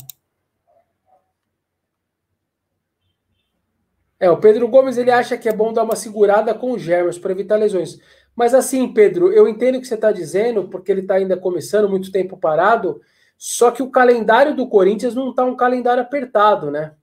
[4.24, 7.18] É, o Pedro Gomes ele acha que é bom dar uma segurada com o Germas
[7.18, 8.00] para evitar lesões.
[8.34, 11.90] Mas assim, Pedro, eu entendo o que você está dizendo, porque ele está ainda começando,
[11.90, 13.02] muito tempo parado,
[13.36, 16.94] só que o calendário do Corinthians não está um calendário apertado, né?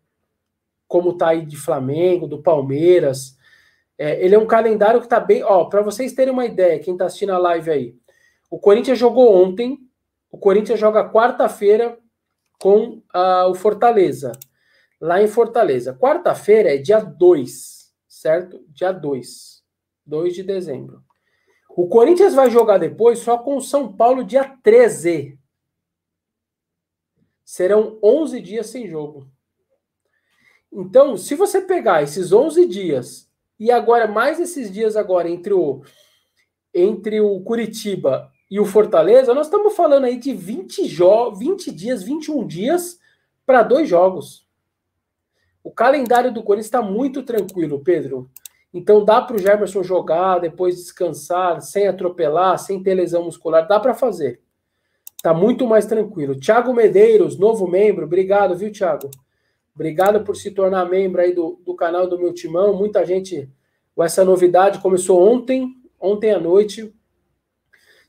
[0.87, 3.37] Como está aí de Flamengo, do Palmeiras.
[3.99, 5.43] É, ele é um calendário que está bem.
[5.43, 7.95] Ó, para vocês terem uma ideia, quem está assistindo a live aí,
[8.49, 9.77] o Corinthians jogou ontem,
[10.31, 11.99] o Corinthians joga quarta-feira
[12.59, 14.31] com uh, o Fortaleza,
[15.01, 15.97] lá em Fortaleza.
[15.99, 18.63] Quarta-feira é dia 2, certo?
[18.69, 19.63] Dia 2,
[20.05, 21.03] 2 de dezembro.
[21.75, 25.39] O Corinthians vai jogar depois só com o São Paulo dia 13.
[27.43, 29.27] Serão 11 dias sem jogo.
[30.71, 35.81] Então, se você pegar esses 11 dias e agora mais esses dias agora entre o
[36.73, 42.01] entre o Curitiba e o Fortaleza, nós estamos falando aí de 20, jo 20 dias,
[42.01, 42.97] 21 dias
[43.45, 44.47] para dois jogos.
[45.63, 48.29] O calendário do Corinthians está muito tranquilo, Pedro.
[48.73, 53.79] Então dá para o Jefferson jogar, depois descansar, sem atropelar, sem ter lesão muscular, dá
[53.79, 54.41] para fazer.
[55.21, 56.39] Tá muito mais tranquilo.
[56.39, 59.09] Thiago Medeiros, novo membro, obrigado, viu, Thiago?
[59.75, 62.73] Obrigado por se tornar membro aí do, do canal do meu timão.
[62.73, 63.49] Muita gente,
[63.99, 66.93] essa novidade começou ontem, ontem à noite.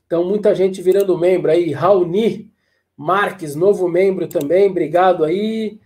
[0.05, 1.71] Então, muita gente virando membro aí.
[1.71, 2.51] Raoni
[2.97, 5.79] Marques, novo membro também, obrigado aí.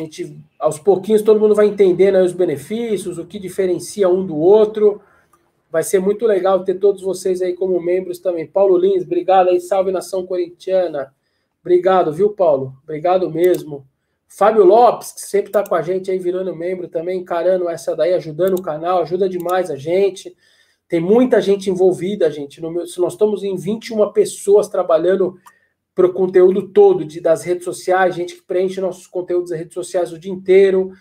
[0.00, 4.34] A gente, aos pouquinhos, todo mundo vai entendendo os benefícios, o que diferencia um do
[4.34, 5.02] outro.
[5.70, 8.46] Vai ser muito legal ter todos vocês aí como membros também.
[8.46, 11.14] Paulo Lins, obrigado aí, salve nação corintiana.
[11.60, 12.74] Obrigado, viu, Paulo?
[12.82, 13.86] Obrigado mesmo.
[14.26, 18.14] Fábio Lopes, que sempre está com a gente aí, virando membro também, encarando essa daí,
[18.14, 20.34] ajudando o canal, ajuda demais a gente.
[20.88, 22.58] Tem muita gente envolvida, gente.
[22.58, 25.36] No meu, nós estamos em 21 pessoas trabalhando
[25.94, 29.74] para o conteúdo todo de, das redes sociais, gente que preenche nossos conteúdos das redes
[29.74, 30.92] sociais o dia inteiro,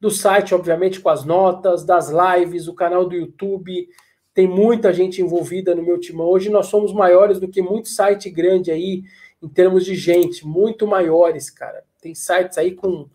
[0.00, 3.88] do site, obviamente, com as notas, das lives, o canal do YouTube.
[4.34, 6.26] Tem muita gente envolvida no meu timão.
[6.26, 9.02] Hoje nós somos maiores do que muito site grande aí,
[9.42, 11.84] em termos de gente, muito maiores, cara.
[12.02, 13.08] Tem sites aí com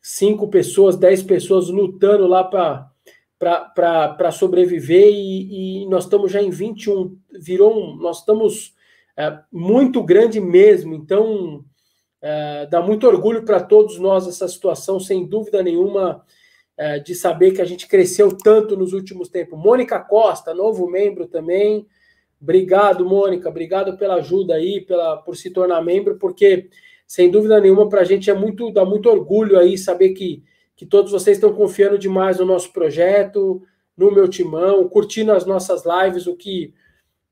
[0.00, 7.16] cinco pessoas, dez pessoas lutando lá para sobreviver e, e, nós estamos já em 21,
[7.38, 8.74] virou um, nós estamos
[9.18, 10.94] é, muito grande mesmo.
[10.94, 11.64] Então,
[12.22, 16.24] é, dá muito orgulho para todos nós essa situação, sem dúvida nenhuma,
[16.76, 19.58] é, de saber que a gente cresceu tanto nos últimos tempos.
[19.58, 21.84] Mônica Costa, novo membro também.
[22.40, 23.48] Obrigado, Mônica.
[23.48, 26.68] Obrigado pela ajuda aí, pela, por se tornar membro, porque,
[27.04, 30.44] sem dúvida nenhuma, para a gente é muito, dá muito orgulho aí saber que,
[30.76, 33.60] que todos vocês estão confiando demais no nosso projeto,
[33.96, 36.72] no meu timão, curtindo as nossas lives, o que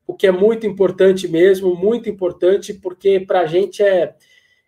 [0.07, 4.15] o que é muito importante mesmo, muito importante, porque para a gente é,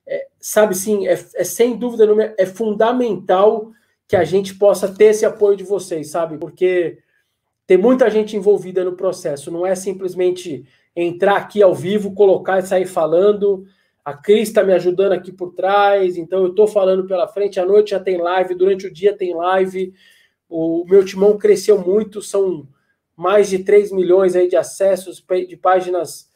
[0.07, 3.71] é, sabe sim, é, é, sem dúvida, é fundamental
[4.09, 6.39] que a gente possa ter esse apoio de vocês, sabe?
[6.39, 6.99] Porque
[7.67, 10.65] tem muita gente envolvida no processo, não é simplesmente
[10.97, 13.65] entrar aqui ao vivo, colocar e sair falando.
[14.05, 17.61] A Cris está me ajudando aqui por trás, então eu estou falando pela frente.
[17.61, 19.93] À noite já tem live, durante o dia tem live.
[20.49, 22.67] O meu timão cresceu muito, são
[23.19, 26.31] mais de 3 milhões aí de acessos de páginas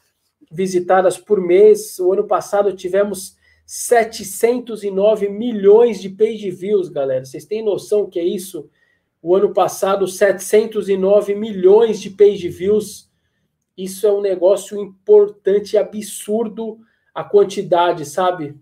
[0.50, 1.96] visitadas por mês.
[2.00, 7.24] O ano passado tivemos 709 milhões de page views, galera.
[7.24, 8.68] Vocês têm noção que é isso?
[9.22, 13.08] O ano passado, 709 milhões de page views.
[13.78, 16.80] isso é um negócio importante, absurdo
[17.14, 18.56] a quantidade, sabe?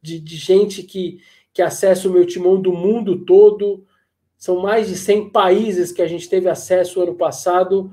[0.00, 1.18] De, de gente que,
[1.52, 3.84] que acessa o meu timão do mundo todo.
[4.36, 7.90] São mais de 100 países que a gente teve acesso ano passado.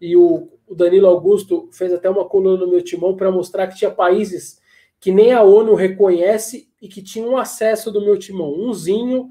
[0.00, 3.76] E o, o Danilo Augusto fez até uma coluna no meu timão para mostrar que
[3.76, 4.62] tinha países
[5.00, 8.52] que nem a ONU reconhece e que tinham acesso do meu timão.
[8.52, 9.28] Umzinho,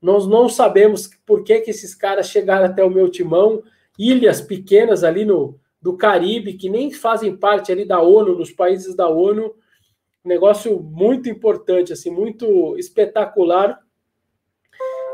[0.00, 3.62] nós não sabemos por que, que esses caras chegaram até o meu timão,
[3.98, 8.94] ilhas pequenas ali no do Caribe, que nem fazem parte ali da ONU, dos países
[8.94, 9.54] da ONU.
[10.24, 13.83] Negócio muito importante, assim, muito espetacular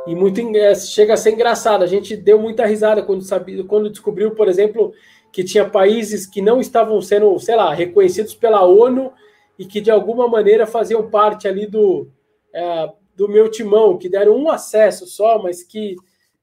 [0.06, 1.82] e muito é, chega a ser engraçado.
[1.82, 4.92] A gente deu muita risada quando sabia, quando descobriu, por exemplo,
[5.32, 9.12] que tinha países que não estavam sendo, sei lá, reconhecidos pela ONU
[9.58, 12.08] e que de alguma maneira faziam parte ali do,
[12.52, 15.96] é, do meu timão, que deram um acesso só, mas que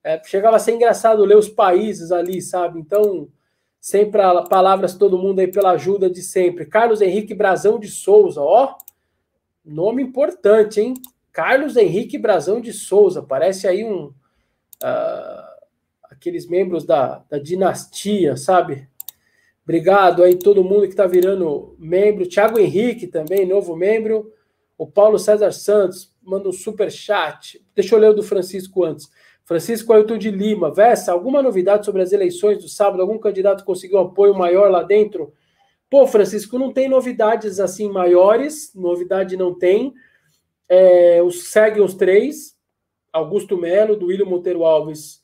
[0.03, 2.79] é, chegava a ser engraçado ler os países ali, sabe?
[2.79, 3.27] Então,
[3.81, 6.65] sempre a, palavras todo mundo aí pela ajuda de sempre.
[6.65, 8.75] Carlos Henrique Brazão de Souza, ó,
[9.65, 10.93] nome importante, hein?
[11.37, 14.05] Carlos Henrique Brazão de Souza, parece aí um.
[14.83, 15.47] Uh,
[16.05, 18.89] aqueles membros da, da dinastia, sabe?
[19.63, 22.27] Obrigado aí todo mundo que está virando membro.
[22.27, 24.33] Tiago Henrique também, novo membro.
[24.75, 27.63] O Paulo César Santos manda um super chat.
[27.75, 29.07] Deixa eu ler o do Francisco antes.
[29.45, 30.73] Francisco Ailton de Lima.
[30.73, 32.99] Vessa, alguma novidade sobre as eleições do sábado?
[32.99, 35.31] Algum candidato conseguiu apoio maior lá dentro?
[35.87, 38.73] Pô, Francisco, não tem novidades assim maiores.
[38.73, 39.93] Novidade não tem.
[40.69, 42.55] É, os, seguem os três.
[43.11, 45.23] Augusto Melo, William Monteiro Alves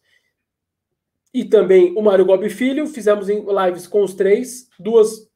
[1.33, 2.85] e também o Mário Gobi Filho.
[2.87, 5.27] Fizemos lives com os três, duas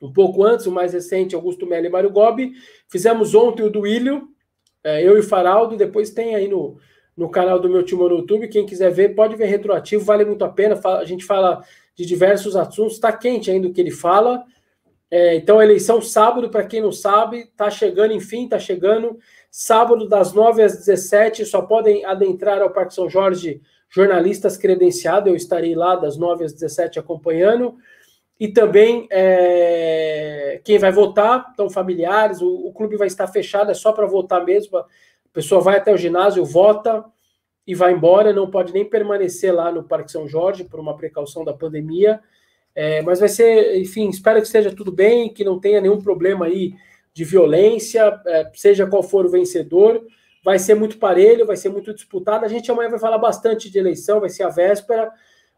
[0.00, 2.52] um pouco antes, o mais recente, Augusto Melo e Mário Gobi.
[2.88, 4.28] Fizemos ontem o do Willio,
[4.82, 5.76] é, eu e o Faraldo.
[5.76, 6.76] Depois tem aí no,
[7.16, 8.48] no canal do meu time no YouTube.
[8.48, 10.80] Quem quiser ver, pode ver retroativo, vale muito a pena.
[10.84, 14.44] A gente fala de diversos assuntos, está quente ainda o que ele fala.
[15.12, 19.18] É, então, a eleição sábado, para quem não sabe, está chegando, enfim, está chegando.
[19.50, 23.60] Sábado, das 9 às 17, só podem adentrar ao Parque São Jorge
[23.90, 27.76] jornalistas credenciados, eu estarei lá das 9 às 17 acompanhando.
[28.40, 33.74] E também é, quem vai votar, então familiares, o, o, clube vai estar fechado, é
[33.74, 34.78] só para votar mesmo.
[34.78, 34.86] A
[35.30, 37.04] pessoa vai até o ginásio, vota
[37.66, 41.44] e vai embora, não pode nem permanecer lá no Parque São Jorge por uma precaução
[41.44, 42.18] da pandemia.
[42.74, 46.46] É, mas vai ser, enfim, espero que esteja tudo bem, que não tenha nenhum problema
[46.46, 46.74] aí
[47.12, 50.02] de violência, é, seja qual for o vencedor
[50.44, 52.44] vai ser muito parelho, vai ser muito disputado.
[52.44, 55.10] A gente amanhã vai falar bastante de eleição, vai ser a véspera.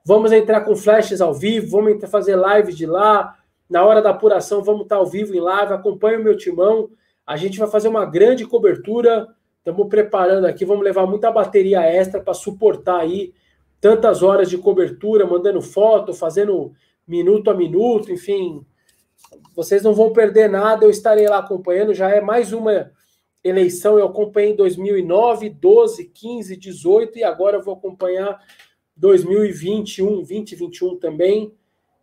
[0.05, 3.39] Vamos entrar com flashes ao vivo, vamos fazer lives de lá.
[3.69, 5.73] Na hora da apuração, vamos estar ao vivo em live.
[5.73, 6.91] Acompanhe o meu timão.
[7.27, 9.27] A gente vai fazer uma grande cobertura.
[9.59, 13.33] Estamos preparando aqui, vamos levar muita bateria extra para suportar aí
[13.81, 16.73] tantas horas de cobertura, mandando foto, fazendo
[17.07, 18.65] minuto a minuto, enfim.
[19.55, 21.95] Vocês não vão perder nada, eu estarei lá acompanhando.
[21.95, 22.93] Já é mais uma
[23.45, 28.41] eleição eu acompanhei em 2009, 12, 15, 18 e agora eu vou acompanhar
[28.97, 31.53] 2021, 2021 também.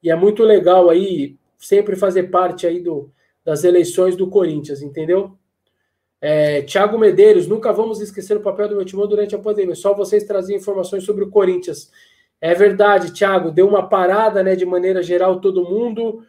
[0.04, 3.12] E é muito legal aí sempre fazer parte aí do,
[3.44, 5.36] das eleições do Corinthians, entendeu?
[6.20, 9.74] É, Tiago Medeiros, nunca vamos esquecer o papel do meu timão durante a pandemia.
[9.74, 11.90] Só vocês traziam informações sobre o Corinthians.
[12.42, 16.26] É verdade, Tiago, deu uma parada, né, de maneira geral, todo mundo.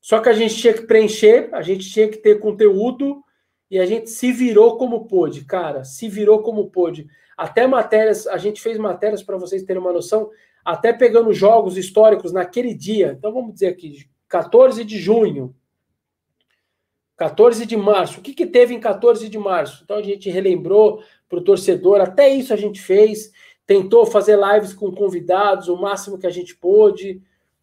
[0.00, 3.22] Só que a gente tinha que preencher, a gente tinha que ter conteúdo
[3.70, 7.06] e a gente se virou como pôde, cara, se virou como pôde.
[7.36, 10.30] Até matérias, a gente fez matérias para vocês terem uma noção,
[10.64, 13.14] até pegando jogos históricos naquele dia.
[13.16, 15.54] Então vamos dizer aqui, 14 de junho,
[17.16, 18.18] 14 de março.
[18.18, 19.82] O que, que teve em 14 de março?
[19.84, 23.30] Então a gente relembrou para o torcedor, até isso a gente fez,
[23.70, 27.22] tentou fazer lives com convidados, o máximo que a gente pôde.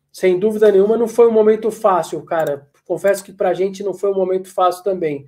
[0.09, 2.65] Sem dúvida nenhuma, não foi um momento fácil, cara.
[2.85, 5.25] Confesso que para a gente não foi um momento fácil também.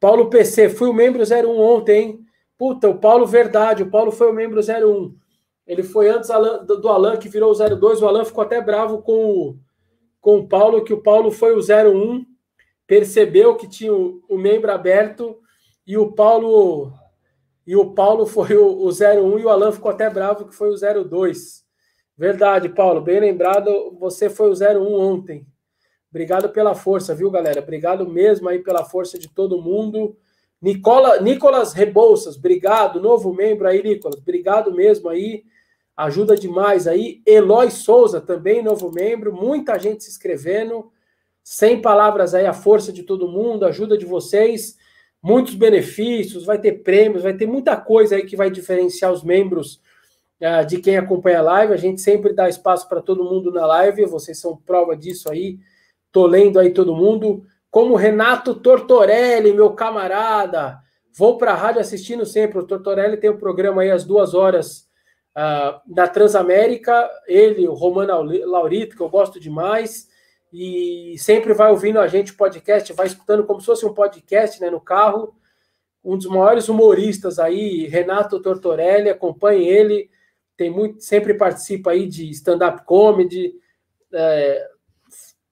[0.00, 2.20] Paulo PC, fui o membro 01 ontem, hein?
[2.56, 5.14] Puta, o Paulo, verdade, o Paulo foi o membro 01.
[5.66, 6.30] Ele foi antes
[6.64, 8.00] do Alan, que virou o 02.
[8.00, 9.58] O Alan ficou até bravo com o,
[10.18, 12.24] com o Paulo, que o Paulo foi o 01,
[12.86, 15.36] percebeu que tinha o, o membro aberto
[15.86, 16.90] e o Paulo
[17.66, 20.70] e o Paulo foi o, o 01 e o Alan ficou até bravo que foi
[20.70, 21.64] o 02.
[22.16, 25.46] Verdade, Paulo, bem lembrado, você foi o 01 ontem.
[26.08, 27.60] Obrigado pela força, viu, galera?
[27.60, 30.16] Obrigado mesmo aí pela força de todo mundo.
[30.62, 33.00] Nicola, Nicolas Rebouças, obrigado.
[33.00, 34.18] Novo membro aí, Nicolas.
[34.18, 35.44] Obrigado mesmo aí.
[35.96, 37.20] Ajuda demais aí.
[37.26, 39.32] Eloy Souza, também novo membro.
[39.32, 40.90] Muita gente se inscrevendo.
[41.42, 44.76] Sem palavras aí, a força de todo mundo, ajuda de vocês.
[45.26, 49.80] Muitos benefícios, vai ter prêmios, vai ter muita coisa aí que vai diferenciar os membros
[50.40, 51.72] uh, de quem acompanha a live.
[51.72, 55.58] A gente sempre dá espaço para todo mundo na live, vocês são prova disso aí.
[56.12, 57.44] Tô lendo aí todo mundo.
[57.72, 60.78] Como Renato Tortorelli, meu camarada.
[61.18, 62.60] Vou para a rádio assistindo sempre.
[62.60, 64.88] O Tortorelli tem o um programa aí às duas horas
[65.36, 67.10] uh, da Transamérica.
[67.26, 70.06] Ele, o Romano Laurito, que eu gosto demais.
[70.52, 74.70] E sempre vai ouvindo a gente podcast, vai escutando como se fosse um podcast né,
[74.70, 75.34] no carro.
[76.04, 80.08] Um dos maiores humoristas aí, Renato Tortorelli, acompanhe ele.
[80.56, 83.54] Tem muito, sempre participa aí de stand-up comedy.
[84.12, 84.68] É,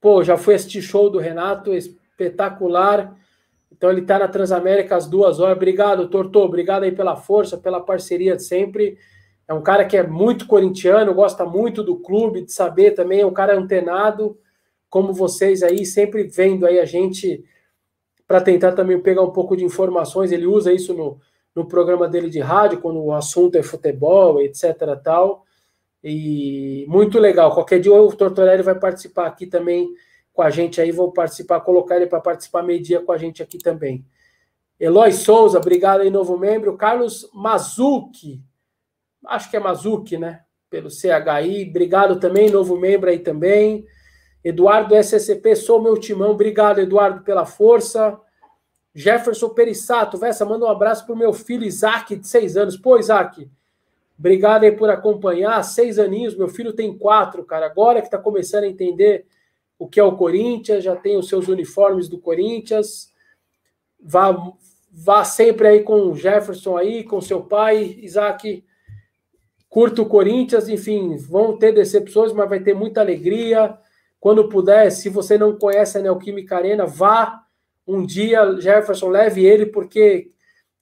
[0.01, 3.17] pô, já fui assistir show do Renato, espetacular.
[3.71, 5.57] Então ele está na Transamérica às duas horas.
[5.57, 6.39] Obrigado, Torto.
[6.39, 8.97] Obrigado aí pela força, pela parceria de sempre.
[9.47, 13.27] É um cara que é muito corintiano, gosta muito do clube, de saber também, é
[13.27, 14.39] um cara antenado,
[14.95, 17.45] como vocês aí, sempre vendo aí a gente
[18.29, 20.31] para tentar também pegar um pouco de informações.
[20.31, 21.19] Ele usa isso no,
[21.53, 24.63] no programa dele de rádio, quando o assunto é futebol, etc.
[25.03, 25.45] tal.
[26.01, 27.53] E muito legal.
[27.53, 29.89] Qualquer dia o Tortorelli vai participar aqui também
[30.33, 33.59] com a gente aí, vou participar, colocar ele para participar meio-dia com a gente aqui
[33.59, 34.07] também.
[34.79, 36.77] Eloy Souza, obrigado aí, novo membro.
[36.77, 38.41] Carlos Mazuki,
[39.27, 40.43] acho que é Mazuki, né?
[40.71, 43.85] Pelo CHI, obrigado também, novo membro aí também.
[44.45, 48.21] Eduardo SCP, sou meu timão, obrigado, Eduardo, pela força.
[48.95, 52.77] Jefferson Perissato, Vessa, manda um abraço pro meu filho Isaac, de seis anos.
[52.77, 53.51] Pô, Isaac,
[54.19, 55.61] obrigado aí por acompanhar.
[55.65, 57.67] Seis aninhos, meu filho tem quatro, cara.
[57.67, 59.27] Agora que tá começando a entender
[59.79, 63.13] o que é o Corinthians, já tem os seus uniformes do Corinthians.
[63.99, 64.53] Vá,
[64.93, 68.63] vá sempre aí com o Jefferson aí, com seu pai, Isaac.
[69.69, 73.77] Curta o Corinthians, enfim, vão ter decepções, mas vai ter muita alegria.
[74.25, 77.43] Quando puder, se você não conhece a Neoquímica Arena, vá
[77.87, 80.31] um dia, Jefferson, leve ele, porque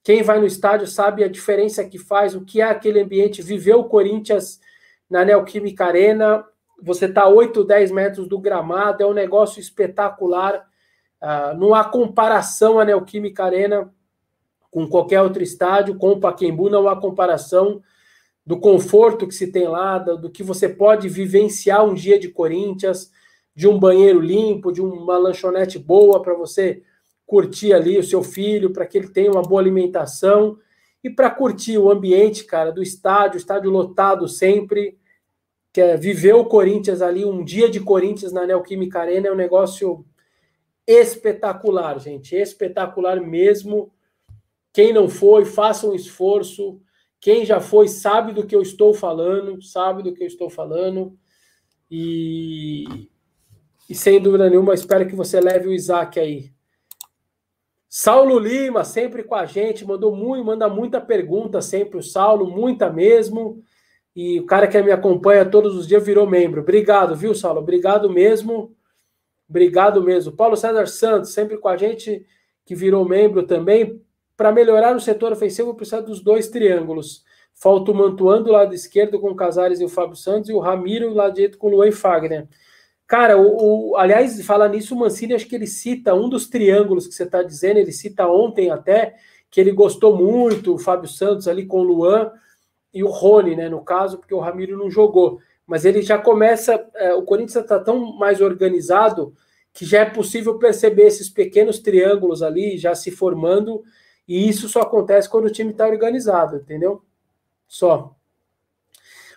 [0.04, 3.74] quem vai no estádio sabe a diferença que faz, o que é aquele ambiente, viver
[3.74, 4.60] o Corinthians
[5.10, 6.44] na Neoquímica Arena
[6.80, 10.64] você está a 8, 10 metros do gramado, é um negócio espetacular.
[11.20, 13.92] Uh, não há comparação a Neoquímica Arena
[14.70, 17.82] com qualquer outro estádio, com o Paquembu, não há comparação
[18.46, 23.10] do conforto que se tem lá, do que você pode vivenciar um dia de Corinthians,
[23.54, 26.82] de um banheiro limpo, de uma lanchonete boa para você
[27.26, 30.58] curtir ali o seu filho, para que ele tenha uma boa alimentação
[31.02, 34.98] e para curtir o ambiente, cara, do estádio, estádio lotado sempre
[35.72, 39.36] que é viver o Corinthians ali, um dia de Corinthians na Neoquímica Arena é um
[39.36, 40.04] negócio
[40.86, 43.90] espetacular, gente, espetacular mesmo.
[44.72, 46.78] Quem não foi, faça um esforço.
[47.18, 51.16] Quem já foi sabe do que eu estou falando, sabe do que eu estou falando.
[51.90, 53.08] E,
[53.92, 56.50] e sem dúvida nenhuma, espero que você leve o Isaac aí.
[57.86, 62.90] Saulo Lima, sempre com a gente, mandou muito, manda muita pergunta sempre, o Saulo, muita
[62.90, 63.62] mesmo.
[64.16, 66.62] E o cara que me acompanha todos os dias virou membro.
[66.62, 67.60] Obrigado, viu, Saulo?
[67.60, 68.74] Obrigado mesmo.
[69.46, 70.32] Obrigado mesmo.
[70.32, 72.24] Paulo César Santos, sempre com a gente,
[72.64, 74.00] que virou membro também.
[74.38, 77.24] Para melhorar o setor ofensivo, precisa dos dois triângulos.
[77.52, 80.60] Falta o Mantuan do lado esquerdo com o Casares e o Fábio Santos e o
[80.60, 82.48] Ramiro do lado direito com o Luan Fagner.
[83.06, 87.06] Cara, o, o, aliás, fala nisso, o Mancini, acho que ele cita um dos triângulos
[87.06, 89.16] que você está dizendo, ele cita ontem até,
[89.50, 92.32] que ele gostou muito, o Fábio Santos ali com o Luan
[92.92, 95.40] e o Rony, né, no caso, porque o Ramiro não jogou.
[95.66, 96.84] Mas ele já começa.
[96.94, 99.34] É, o Corinthians está tão mais organizado
[99.72, 103.82] que já é possível perceber esses pequenos triângulos ali já se formando,
[104.28, 107.02] e isso só acontece quando o time está organizado, entendeu?
[107.66, 108.14] Só.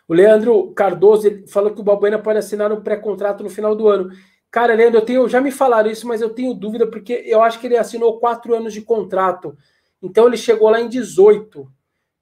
[0.08, 4.12] O Leandro Cardoso falou que o Balbuena pode assinar um pré-contrato no final do ano.
[4.52, 7.60] Cara, Leandro, eu tenho, já me falaram isso, mas eu tenho dúvida, porque eu acho
[7.60, 9.58] que ele assinou quatro anos de contrato.
[10.02, 11.68] Então ele chegou lá em 18.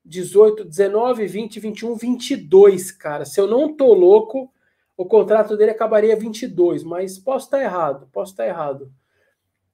[0.05, 3.25] 18, 19, 20, 21, 22, cara.
[3.25, 4.51] Se eu não tô louco,
[4.97, 8.91] o contrato dele acabaria 22, mas posso estar errado, posso estar errado.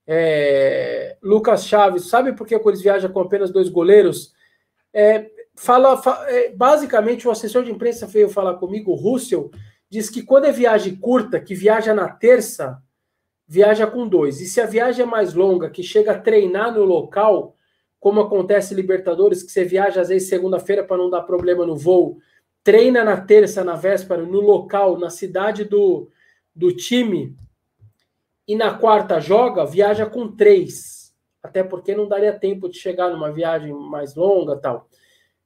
[0.05, 4.33] É, Lucas Chaves, sabe por que o Corinthians viaja com apenas dois goleiros?
[4.93, 5.29] É,
[5.59, 9.51] fala, é, basicamente, o assessor de imprensa veio falar comigo, o Russell,
[9.89, 12.81] diz que quando é viagem curta, que viaja na terça,
[13.45, 14.39] viaja com dois.
[14.39, 17.55] E se a viagem é mais longa, que chega a treinar no local,
[17.99, 21.75] como acontece em Libertadores, que você viaja às vezes segunda-feira para não dar problema no
[21.75, 22.19] voo,
[22.63, 26.09] treina na terça, na véspera, no local, na cidade do,
[26.55, 27.35] do time,
[28.47, 31.13] e na quarta joga, viaja com três.
[31.43, 34.87] Até porque não daria tempo de chegar numa viagem mais longa tal.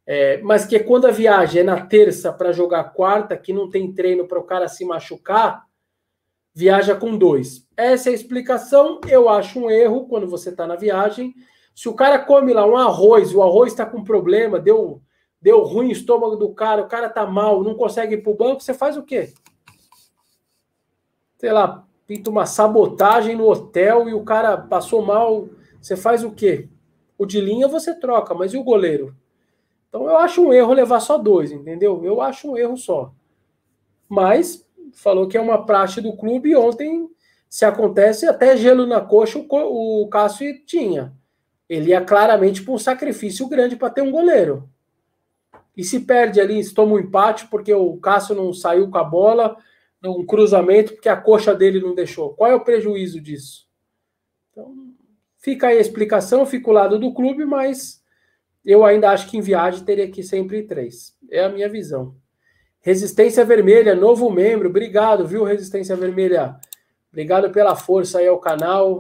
[0.05, 3.93] É, mas que quando a viagem é na terça para jogar quarta, que não tem
[3.93, 5.65] treino para o cara se machucar,
[6.53, 7.67] viaja com dois.
[7.75, 8.99] Essa é a explicação.
[9.07, 11.33] Eu acho um erro quando você está na viagem
[11.75, 15.01] se o cara come lá um arroz, o arroz está com problema, deu
[15.41, 18.61] deu ruim o estômago do cara, o cara tá mal, não consegue ir pro banco,
[18.61, 19.33] você faz o quê?
[21.37, 25.49] Sei lá, pinta uma sabotagem no hotel e o cara passou mal,
[25.81, 26.69] você faz o quê?
[27.17, 29.13] O de linha você troca, mas e o goleiro?
[29.93, 32.03] Então eu acho um erro levar só dois, entendeu?
[32.03, 33.13] Eu acho um erro só.
[34.09, 37.07] Mas falou que é uma praxe do clube e ontem,
[37.47, 41.13] se acontece, até gelo na coxa o, o Cássio tinha.
[41.69, 44.67] Ele ia claramente para um sacrifício grande para ter um goleiro.
[45.77, 49.03] E se perde ali, se toma um empate porque o Cássio não saiu com a
[49.03, 49.55] bola,
[50.03, 52.33] um cruzamento porque a coxa dele não deixou.
[52.33, 53.67] Qual é o prejuízo disso?
[54.51, 54.73] Então,
[55.37, 58.02] fica aí a explicação, fica o lado do clube, mas
[58.65, 61.15] eu ainda acho que em viagem teria que sempre três.
[61.29, 62.15] É a minha visão.
[62.79, 64.69] Resistência Vermelha, novo membro.
[64.69, 66.55] Obrigado, viu, Resistência Vermelha?
[67.11, 68.99] Obrigado pela força aí ao canal.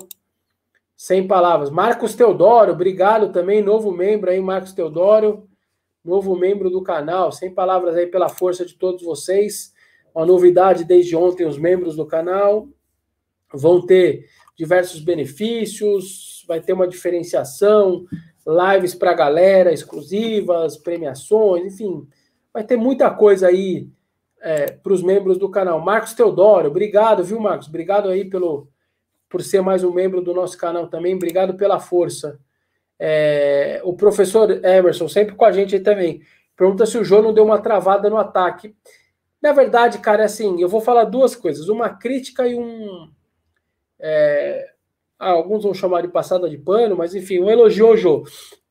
[0.95, 1.69] Sem palavras.
[1.69, 5.49] Marcos Teodoro, obrigado também, novo membro aí, Marcos Teodoro.
[6.03, 7.31] Novo membro do canal.
[7.31, 9.73] Sem palavras aí pela força de todos vocês.
[10.13, 12.67] Uma novidade desde ontem, os membros do canal
[13.53, 18.05] vão ter diversos benefícios, vai ter uma diferenciação,
[18.45, 22.07] lives para galera exclusivas, premiações, enfim
[22.53, 23.89] Vai ter muita coisa aí
[24.39, 25.79] é, para os membros do canal.
[25.81, 27.67] Marcos Teodoro, obrigado, viu, Marcos?
[27.67, 28.67] Obrigado aí pelo,
[29.27, 31.15] por ser mais um membro do nosso canal também.
[31.15, 32.39] Obrigado pela força.
[32.99, 36.21] É, o professor Emerson, sempre com a gente aí também.
[36.55, 38.75] Pergunta se o João não deu uma travada no ataque.
[39.41, 43.09] Na verdade, cara, é assim, eu vou falar duas coisas: uma crítica e um.
[43.99, 44.72] É,
[45.23, 48.23] ah, alguns vão chamar de passada de pano, mas enfim, um elogio ao Jô.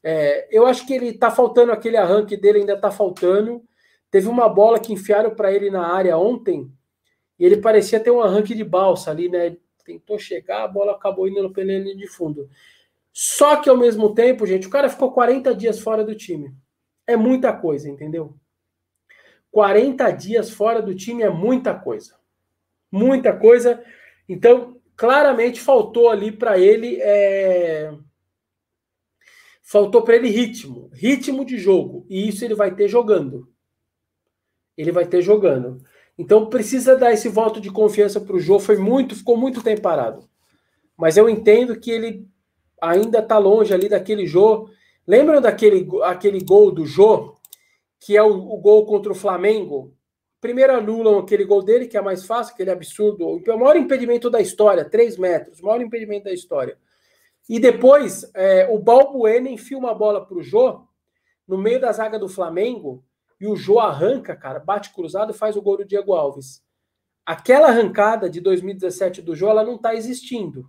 [0.03, 3.63] É, eu acho que ele tá faltando aquele arranque dele, ainda tá faltando.
[4.11, 6.71] Teve uma bola que enfiaram para ele na área ontem
[7.39, 9.57] e ele parecia ter um arranque de balsa ali, né?
[9.85, 12.49] Tentou chegar, a bola acabou indo no pneu de fundo.
[13.13, 16.55] Só que ao mesmo tempo, gente, o cara ficou 40 dias fora do time.
[17.07, 18.35] É muita coisa, entendeu?
[19.51, 22.17] 40 dias fora do time é muita coisa.
[22.91, 23.83] Muita coisa.
[24.29, 27.01] Então, claramente faltou ali para ele.
[27.01, 27.93] É...
[29.61, 30.89] Faltou para ele ritmo.
[30.93, 32.07] Ritmo de jogo.
[32.09, 33.53] E isso ele vai ter jogando
[34.77, 35.83] ele vai ter jogando.
[36.17, 38.59] Então precisa dar esse voto de confiança para o Jô.
[38.59, 40.29] Foi muito, ficou muito tempo parado.
[40.97, 42.27] Mas eu entendo que ele
[42.81, 44.69] ainda está longe ali daquele Jô.
[45.07, 47.37] Lembram daquele aquele gol do Jô,
[47.99, 49.95] que é o, o, gol contra o Flamengo?
[50.43, 53.29] Primeiro anulam aquele gol dele, que é mais fácil, aquele absurdo.
[53.29, 56.77] O maior impedimento da história, 3 metros, o maior impedimento da história.
[57.49, 60.85] E depois é, o Balbuena enfia uma bola para o Jô,
[61.47, 63.05] no meio da zaga do Flamengo,
[63.41, 66.61] e o Jô arranca, cara, bate cruzado faz o gol do Diego Alves.
[67.25, 70.69] Aquela arrancada de 2017 do Jô, ela não está existindo.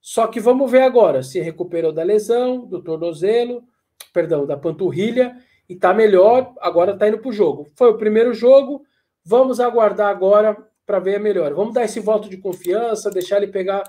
[0.00, 3.64] Só que vamos ver agora se recuperou da lesão, do tornozelo,
[4.12, 5.36] perdão, da panturrilha
[5.68, 7.68] e está melhor, agora está indo para o jogo.
[7.74, 8.84] Foi o primeiro jogo,
[9.24, 11.52] vamos aguardar agora para ver a melhor.
[11.52, 13.82] Vamos dar esse voto de confiança, deixar ele pegar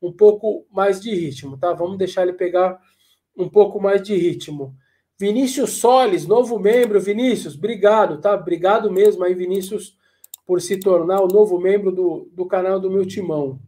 [0.00, 1.72] um pouco mais de ritmo, tá?
[1.72, 2.78] Vamos deixar ele pegar
[3.36, 4.74] um pouco mais de ritmo.
[5.18, 7.00] Vinícius Soles, novo membro.
[7.00, 8.34] Vinícius, obrigado, tá?
[8.34, 9.96] Obrigado mesmo aí, Vinícius,
[10.44, 13.58] por se tornar o novo membro do, do canal do meu timão.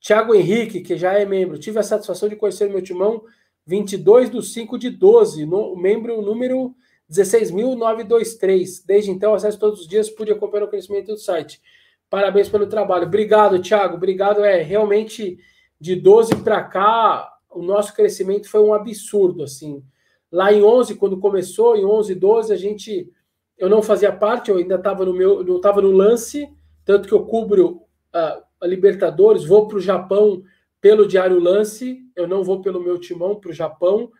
[0.00, 3.22] Tiago Henrique, que já é membro, tive a satisfação de conhecer meu timão
[3.66, 6.74] 22 do 5 de 12, no, membro número
[7.10, 8.82] 16.923.
[8.86, 11.60] Desde então, acesso todos os dias, pude acompanhar o crescimento do site.
[12.08, 13.06] Parabéns pelo trabalho.
[13.06, 13.96] Obrigado, Tiago.
[13.96, 14.44] Obrigado.
[14.44, 15.38] É realmente
[15.80, 19.82] de 12 para cá, o nosso crescimento foi um absurdo, assim.
[20.30, 23.10] Lá em 11, quando começou, em 11, 12, a gente.
[23.56, 25.42] Eu não fazia parte, eu ainda estava no meu.
[25.42, 26.48] não estava no lance,
[26.84, 27.82] tanto que eu cubro
[28.12, 30.42] a Libertadores, vou para o Japão
[30.80, 34.10] pelo Diário Lance, eu não vou pelo meu timão para o Japão.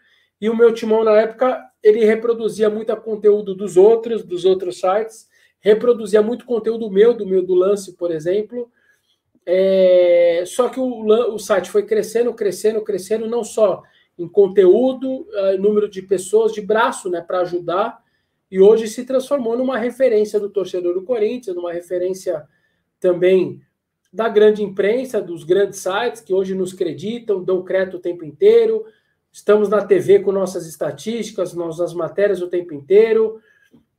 [0.41, 5.29] E o meu timão, na época, ele reproduzia muito conteúdo dos outros, dos outros sites,
[5.61, 8.71] reproduzia muito conteúdo meu, do meu do lance, por exemplo.
[9.45, 10.43] É...
[10.47, 13.83] Só que o, o site foi crescendo, crescendo, crescendo, não só
[14.19, 18.03] em conteúdo, em número de pessoas de braço né, para ajudar,
[18.51, 22.47] e hoje se transformou numa referência do torcedor do Corinthians, numa referência
[23.01, 23.61] também
[24.13, 28.85] da grande imprensa, dos grandes sites que hoje nos creditam, dão crédito o tempo inteiro.
[29.37, 33.39] Estamos na TV com nossas estatísticas, nossas matérias o tempo inteiro.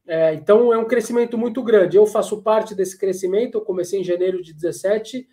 [0.07, 1.95] É, então é um crescimento muito grande.
[1.95, 5.27] Eu faço parte desse crescimento, eu comecei em janeiro de 17,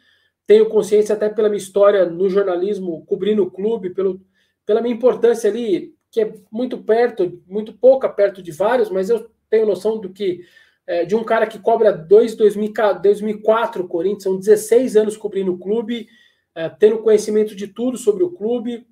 [0.46, 4.20] tenho consciência até pela minha história no jornalismo, cobrindo o clube, pelo,
[4.66, 9.30] pela minha importância ali, que é muito perto, muito pouca perto de vários, mas eu
[9.48, 10.42] tenho noção do que
[10.86, 16.06] é, de um cara que cobra 2 2004 Corinthians, são 16 anos cobrindo o clube,
[16.54, 18.86] é, tendo conhecimento de tudo sobre o clube,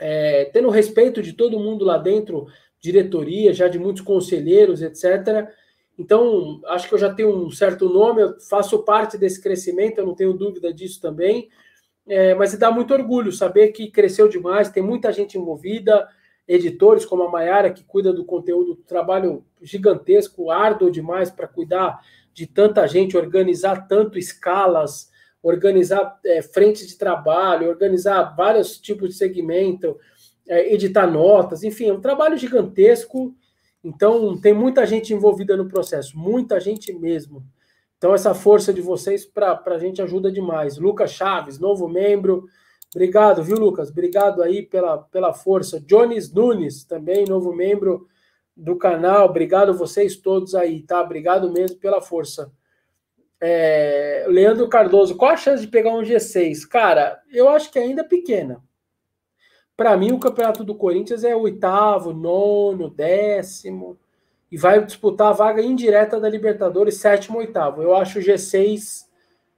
[0.00, 2.46] é, tendo respeito de todo mundo lá dentro,
[2.80, 5.48] diretoria, já de muitos conselheiros, etc.
[5.98, 10.06] Então, acho que eu já tenho um certo nome, eu faço parte desse crescimento, eu
[10.06, 11.48] não tenho dúvida disso também.
[12.06, 16.06] É, mas dá muito orgulho saber que cresceu demais, tem muita gente envolvida,
[16.46, 22.00] editores como a Maiara, que cuida do conteúdo, trabalho gigantesco, árduo demais para cuidar
[22.34, 25.10] de tanta gente, organizar tanto escalas,
[25.44, 29.96] organizar é, frentes de trabalho, organizar vários tipos de segmento,
[30.48, 33.34] é, editar notas, enfim, é um trabalho gigantesco.
[33.82, 37.44] Então, tem muita gente envolvida no processo, muita gente mesmo.
[37.98, 40.78] Então, essa força de vocês para a gente ajuda demais.
[40.78, 42.46] Lucas Chaves, novo membro.
[42.94, 43.90] Obrigado, viu, Lucas?
[43.90, 45.78] Obrigado aí pela, pela força.
[45.80, 48.06] Jones Nunes, também novo membro
[48.56, 49.26] do canal.
[49.26, 51.02] Obrigado vocês todos aí, tá?
[51.02, 52.50] Obrigado mesmo pela força.
[53.46, 56.66] É, Leandro Cardoso, qual a chance de pegar um G6?
[56.66, 58.62] Cara, eu acho que ainda é pequena.
[59.76, 63.98] Para mim, o campeonato do Corinthians é oitavo, nono, décimo
[64.54, 67.82] e vai disputar a vaga indireta da Libertadores, sétimo, oitavo.
[67.82, 69.04] Eu acho o G6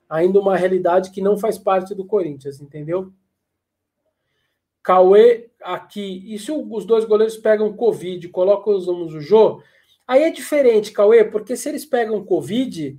[0.09, 3.13] ainda uma realidade que não faz parte do Corinthians, entendeu?
[4.83, 6.25] Cauê aqui.
[6.27, 9.61] E se os dois goleiros pegam Covid, colocam o Jô?
[10.09, 12.99] Aí é diferente, Cauê, porque se eles pegam Covid,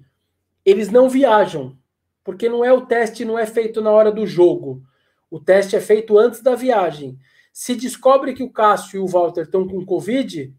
[0.67, 1.77] eles não viajam.
[2.25, 4.83] Porque não é o teste, não é feito na hora do jogo.
[5.31, 7.17] O teste é feito antes da viagem.
[7.53, 10.53] Se descobre que o Cássio e o Walter estão com Covid,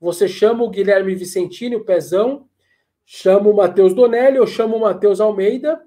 [0.00, 2.48] você chama o Guilherme Vicentini, o Pezão,
[3.04, 5.84] chama o Matheus Donelli ou chama o Matheus Almeida,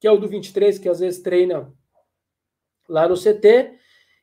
[0.00, 1.70] que é o do 23, que às vezes treina
[2.88, 3.74] lá no CT,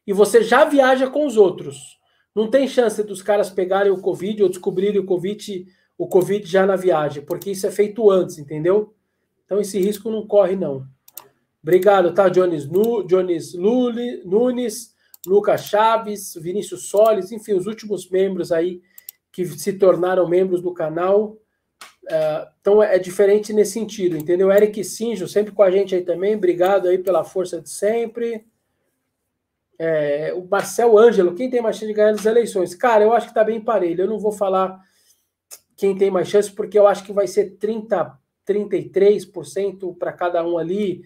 [0.08, 2.00] e você já viaja com os outros.
[2.34, 5.68] Não tem chance dos caras pegarem o Covid ou descobrirem o Covid,
[6.00, 8.96] o COVID já na viagem, porque isso é feito antes, entendeu?
[9.46, 10.88] Então esse risco não corre, não.
[11.62, 14.98] Obrigado, tá, Jones, nu, Jones Nunes.
[15.28, 18.82] Lucas Chaves, Vinícius Solis, enfim, os últimos membros aí
[19.34, 21.38] que se tornaram membros do canal.
[22.06, 24.50] Uh, então é diferente nesse sentido, entendeu?
[24.50, 28.46] Eric Sinjo, sempre com a gente aí também, obrigado aí pela força de sempre.
[29.78, 32.74] É, o Marcel Ângelo, quem tem mais chance de ganhar as eleições?
[32.74, 34.04] Cara, eu acho que tá bem parelho.
[34.04, 34.80] Eu não vou falar
[35.80, 40.58] quem tem mais chance, porque eu acho que vai ser 30, 33% para cada um
[40.58, 41.06] ali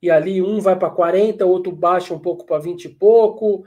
[0.00, 3.66] e ali um vai para 40, outro baixa um pouco para 20 e pouco.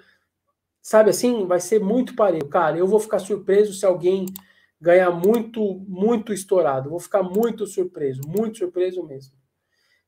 [0.82, 2.50] Sabe assim, vai ser muito parelho.
[2.50, 4.26] Cara, eu vou ficar surpreso se alguém
[4.82, 6.90] ganhar muito, muito estourado.
[6.90, 9.36] Vou ficar muito surpreso, muito surpreso mesmo.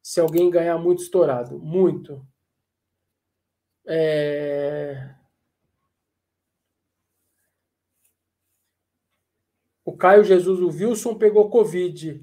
[0.01, 2.25] Se alguém ganhar muito estourado, muito.
[3.85, 5.13] É...
[9.95, 12.21] O Caio Jesus, o Wilson pegou Covid.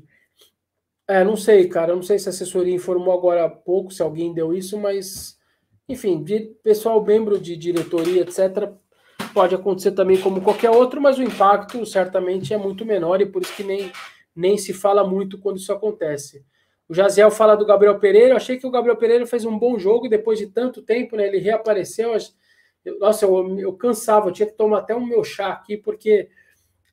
[1.09, 1.97] É, não sei, cara.
[1.97, 5.39] Não sei se a assessoria informou agora há pouco, se alguém deu isso, mas,
[5.89, 6.23] enfim,
[6.63, 8.71] pessoal, membro de diretoria, etc.,
[9.33, 13.41] pode acontecer também como qualquer outro, mas o impacto certamente é muito menor e por
[13.41, 13.91] isso que nem,
[14.37, 16.45] nem se fala muito quando isso acontece.
[16.87, 18.33] O Jaziel fala do Gabriel Pereira.
[18.33, 21.27] Eu achei que o Gabriel Pereira fez um bom jogo depois de tanto tempo, né?
[21.27, 22.13] Ele reapareceu.
[22.85, 26.29] Eu, nossa, eu, eu cansava, eu tinha que tomar até um meu chá aqui, porque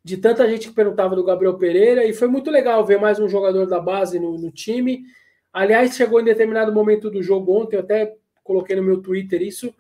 [0.04, 3.28] de tanta gente que perguntava do Gabriel Pereira, e foi muito legal ver mais um
[3.28, 5.04] jogador da base no, no time.
[5.52, 9.74] Aliás, chegou em determinado momento do jogo ontem, eu até coloquei no meu Twitter isso.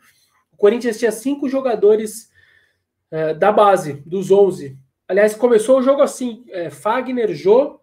[0.51, 2.29] O Corinthians tinha cinco jogadores
[3.11, 4.77] é, da base, dos 11.
[5.07, 7.79] Aliás, começou o jogo assim: é, Fagner, Jô,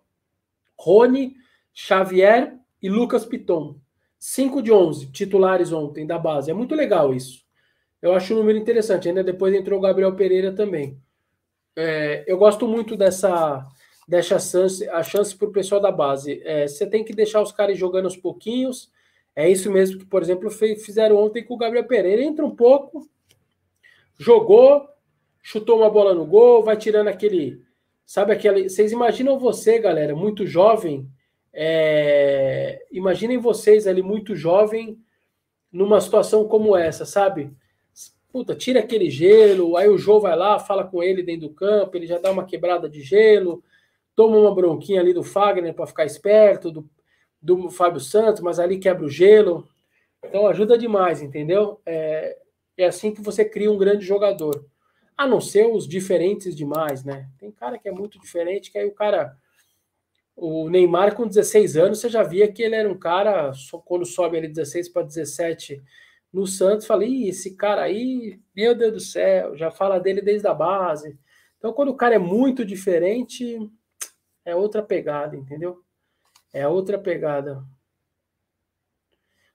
[0.79, 1.35] Rony,
[1.73, 3.81] Xavier e Lucas Piton.
[4.19, 6.51] Cinco de 11 titulares ontem da base.
[6.51, 7.45] É muito legal isso.
[8.01, 9.09] Eu acho um número interessante.
[9.09, 11.01] Ainda depois entrou o Gabriel Pereira também.
[11.77, 13.67] É, eu gosto muito dessa,
[14.09, 16.41] dessa chance, a chance para o pessoal da base.
[16.45, 18.91] É, você tem que deixar os caras jogando aos pouquinhos.
[19.35, 22.23] É isso mesmo que, por exemplo, fizeram ontem com o Gabriel Pereira.
[22.23, 23.07] Entra um pouco,
[24.19, 24.89] jogou,
[25.43, 27.63] chutou uma bola no gol, vai tirando aquele.
[28.07, 28.71] Sabe aquele.
[28.71, 31.07] Vocês imaginam você, galera, muito jovem.
[31.53, 34.99] É, imaginem vocês ali, muito jovem,
[35.71, 37.51] numa situação como essa, sabe?
[38.37, 41.97] Puta, tira aquele gelo, aí o João vai lá, fala com ele dentro do campo,
[41.97, 43.65] ele já dá uma quebrada de gelo,
[44.15, 46.87] toma uma bronquinha ali do Fagner para ficar esperto, do,
[47.41, 49.67] do Fábio Santos, mas ali quebra o gelo.
[50.23, 51.81] Então ajuda demais, entendeu?
[51.87, 52.37] É,
[52.77, 54.67] é assim que você cria um grande jogador.
[55.17, 57.31] A não ser os diferentes demais, né?
[57.39, 59.35] Tem cara que é muito diferente, que aí o cara.
[60.37, 63.51] O Neymar, com 16 anos, você já via que ele era um cara,
[63.87, 65.83] quando sobe ele 16 para 17
[66.37, 70.53] no Santos, falei, esse cara aí, meu Deus do céu, já fala dele desde a
[70.53, 71.19] base.
[71.57, 73.59] Então, quando o cara é muito diferente,
[74.45, 75.83] é outra pegada, entendeu?
[76.53, 77.65] É outra pegada.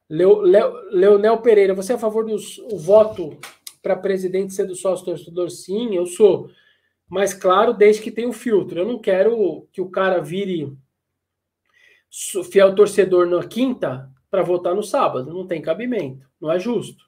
[0.09, 2.35] Leo, Leo, Leonel Pereira, você é a favor do
[2.79, 3.37] voto
[3.83, 6.49] para presidente ser do sócio torcedor, sim, eu sou.
[7.07, 8.79] Mas claro, desde que tenha o filtro.
[8.79, 10.75] Eu não quero que o cara vire
[12.51, 15.33] fiel torcedor na quinta para votar no sábado.
[15.33, 17.05] Não tem cabimento, não é justo.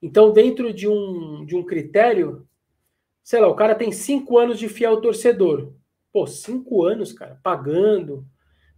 [0.00, 2.46] Então, dentro de um, de um critério,
[3.22, 5.72] sei lá, o cara tem cinco anos de fiel torcedor.
[6.12, 8.24] Pô, cinco anos, cara, pagando,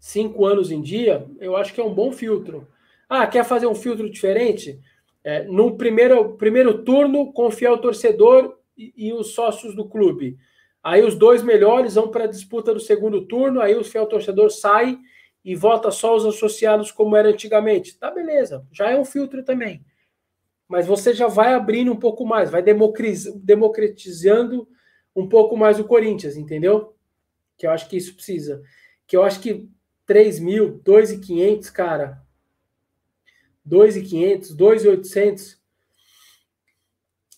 [0.01, 2.67] cinco anos em dia, eu acho que é um bom filtro.
[3.09, 4.81] Ah, quer fazer um filtro diferente?
[5.23, 10.37] É, no primeiro, primeiro turno, com o torcedor e, e os sócios do clube.
[10.83, 14.51] Aí os dois melhores vão para a disputa do segundo turno, aí o fiel torcedor
[14.51, 14.99] sai
[15.45, 17.99] e vota só os associados como era antigamente.
[17.99, 19.85] Tá, beleza, já é um filtro também.
[20.69, 24.69] Mas você já vai abrindo um pouco mais, vai democratizando
[25.15, 26.95] um pouco mais o Corinthians, entendeu?
[27.59, 28.63] Que eu acho que isso precisa.
[29.07, 29.69] Que eu acho que
[30.07, 32.23] 3 mil, 2.500, cara.
[33.69, 35.61] 2.500, 2.800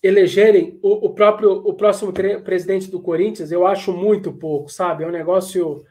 [0.03, 5.03] elegerem o, o, próprio o próximo presidente do Corinthians, eu acho muito pouco, sabe?
[5.03, 5.85] É um negócio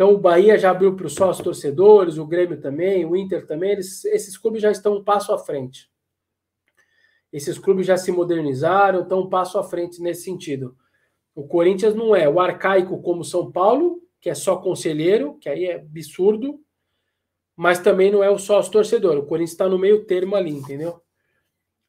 [0.00, 3.72] então, o Bahia já abriu para os sócios torcedores, o Grêmio também, o Inter também.
[3.72, 5.90] Eles, esses clubes já estão um passo à frente.
[7.30, 10.74] Esses clubes já se modernizaram, estão um passo à frente nesse sentido.
[11.34, 15.66] O Corinthians não é o arcaico como São Paulo, que é só conselheiro, que aí
[15.66, 16.58] é absurdo,
[17.54, 19.18] mas também não é o sócio torcedor.
[19.18, 20.98] O Corinthians está no meio termo ali, entendeu?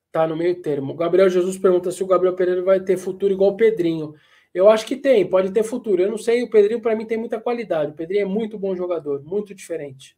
[0.07, 0.91] Está no meio termo.
[0.91, 4.13] O Gabriel Jesus pergunta se o Gabriel Pereira vai ter futuro igual o Pedrinho.
[4.53, 6.01] Eu acho que tem, pode ter futuro.
[6.01, 7.91] Eu não sei, o Pedrinho para mim tem muita qualidade.
[7.91, 10.17] O Pedrinho é muito bom jogador, muito diferente.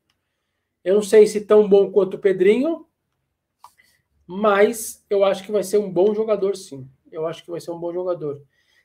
[0.84, 2.88] Eu não sei se tão bom quanto o Pedrinho,
[4.26, 6.90] mas eu acho que vai ser um bom jogador, sim.
[7.12, 8.42] Eu acho que vai ser um bom jogador.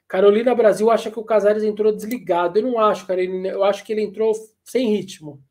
[0.07, 2.59] Carolina Brasil acha que o Casares entrou desligado.
[2.59, 3.49] Eu não acho, Carolina.
[3.49, 4.33] Eu acho que ele entrou
[4.65, 5.43] sem ritmo.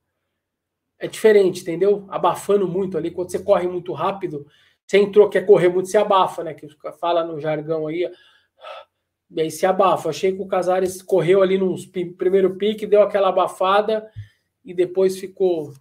[1.00, 2.06] É diferente, entendeu?
[2.10, 3.12] Abafando muito ali.
[3.12, 4.48] Quando você corre muito rápido,
[4.86, 6.56] você entrou, quer correr muito, você abafa, né?
[6.56, 6.68] Que
[7.00, 8.10] fala no jargão aí.
[9.30, 10.10] E aí se abafa.
[10.10, 11.76] Achei que o Casares correu ali no
[12.18, 14.10] primeiro pique, deu aquela abafada
[14.64, 15.74] e depois ficou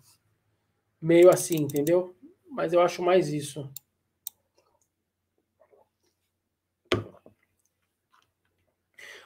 [1.01, 2.15] meio assim, entendeu?
[2.51, 3.71] Mas eu acho mais isso.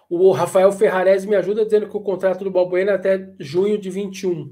[0.08, 3.88] O Rafael Ferrarese me ajuda dizendo que o contrato do Balbuena é até junho de
[3.88, 4.50] 21,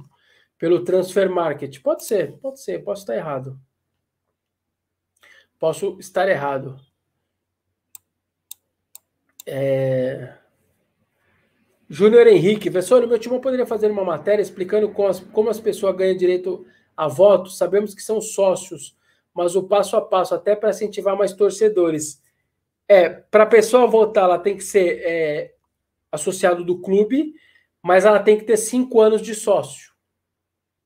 [0.56, 1.80] pelo Transfer Market.
[1.80, 3.58] Pode ser, pode ser, posso estar errado.
[5.58, 6.78] Posso estar errado.
[9.50, 10.34] É...
[11.88, 15.96] Júnior Henrique, professor, meu time poderia fazer uma matéria explicando como as, como as pessoas
[15.96, 17.48] ganham direito a voto.
[17.48, 18.94] Sabemos que são sócios,
[19.32, 22.22] mas o passo a passo, até para incentivar mais torcedores.
[22.86, 25.54] É, para a pessoa votar, ela tem que ser é,
[26.12, 27.34] associado do clube,
[27.82, 29.92] mas ela tem que ter cinco anos de sócio.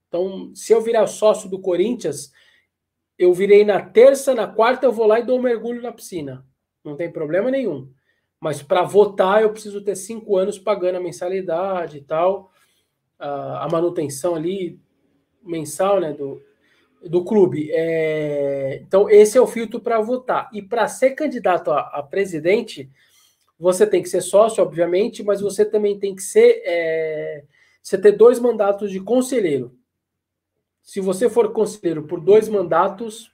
[0.06, 2.30] Então, se eu virar sócio do Corinthians,
[3.18, 6.46] eu virei na terça, na quarta eu vou lá e dou um mergulho na piscina.
[6.84, 7.90] Não tem problema nenhum.
[8.42, 12.50] Mas para votar eu preciso ter cinco anos pagando a mensalidade e tal,
[13.16, 14.80] a, manutenção ali
[15.40, 16.42] mensal, né, do,
[17.08, 17.70] do clube.
[17.70, 20.50] É, então esse é o filtro para votar.
[20.52, 22.90] E para ser candidato a, a, presidente,
[23.56, 27.44] você tem que ser sócio, obviamente, mas você também tem que ser é,
[27.80, 29.72] você ter dois mandatos de conselheiro.
[30.82, 33.30] Se você for conselheiro por dois mandatos,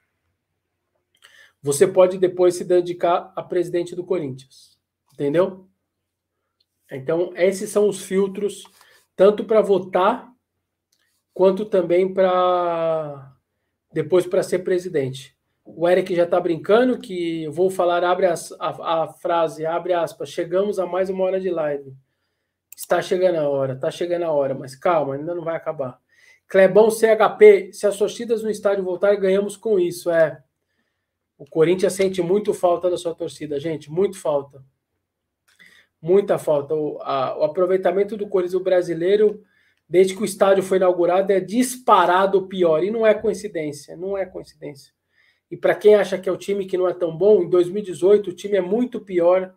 [1.62, 4.67] você pode depois se dedicar a presidente do Corinthians.
[5.18, 5.66] Entendeu?
[6.88, 8.62] Então, esses são os filtros,
[9.16, 10.32] tanto para votar,
[11.34, 13.34] quanto também para
[13.92, 15.36] depois para ser presidente.
[15.64, 20.28] O Eric já está brincando que vou falar, abre as, a, a, frase, abre aspas,
[20.28, 21.92] chegamos a mais uma hora de live.
[22.76, 25.98] Está chegando a hora, está chegando a hora, mas calma, ainda não vai acabar.
[26.46, 30.12] Clebão CHP, se as torcidas no estádio voltarem, ganhamos com isso.
[30.12, 30.40] É.
[31.36, 34.62] O Corinthians sente muito falta da sua torcida, gente, muito falta
[36.00, 36.74] muita falta.
[36.74, 39.42] O, a, o aproveitamento do Corinthians brasileiro,
[39.88, 42.82] desde que o estádio foi inaugurado, é disparado pior.
[42.82, 44.92] E não é coincidência, não é coincidência.
[45.50, 48.30] E para quem acha que é o time que não é tão bom, em 2018
[48.30, 49.54] o time é muito pior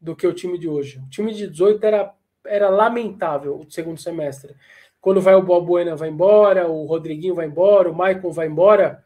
[0.00, 0.98] do que o time de hoje.
[0.98, 2.14] O time de 18 era,
[2.46, 4.54] era lamentável o segundo semestre.
[5.00, 9.04] Quando vai o Balbuena vai embora, o Rodriguinho vai embora, o Maicon vai embora.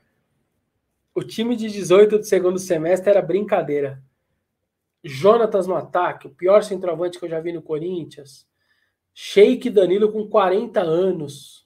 [1.14, 4.02] O time de 18 do segundo semestre era brincadeira.
[5.04, 8.48] Jonatas no ataque, o pior centroavante que eu já vi no Corinthians.
[9.12, 11.62] Sheik Danilo com 40 anos.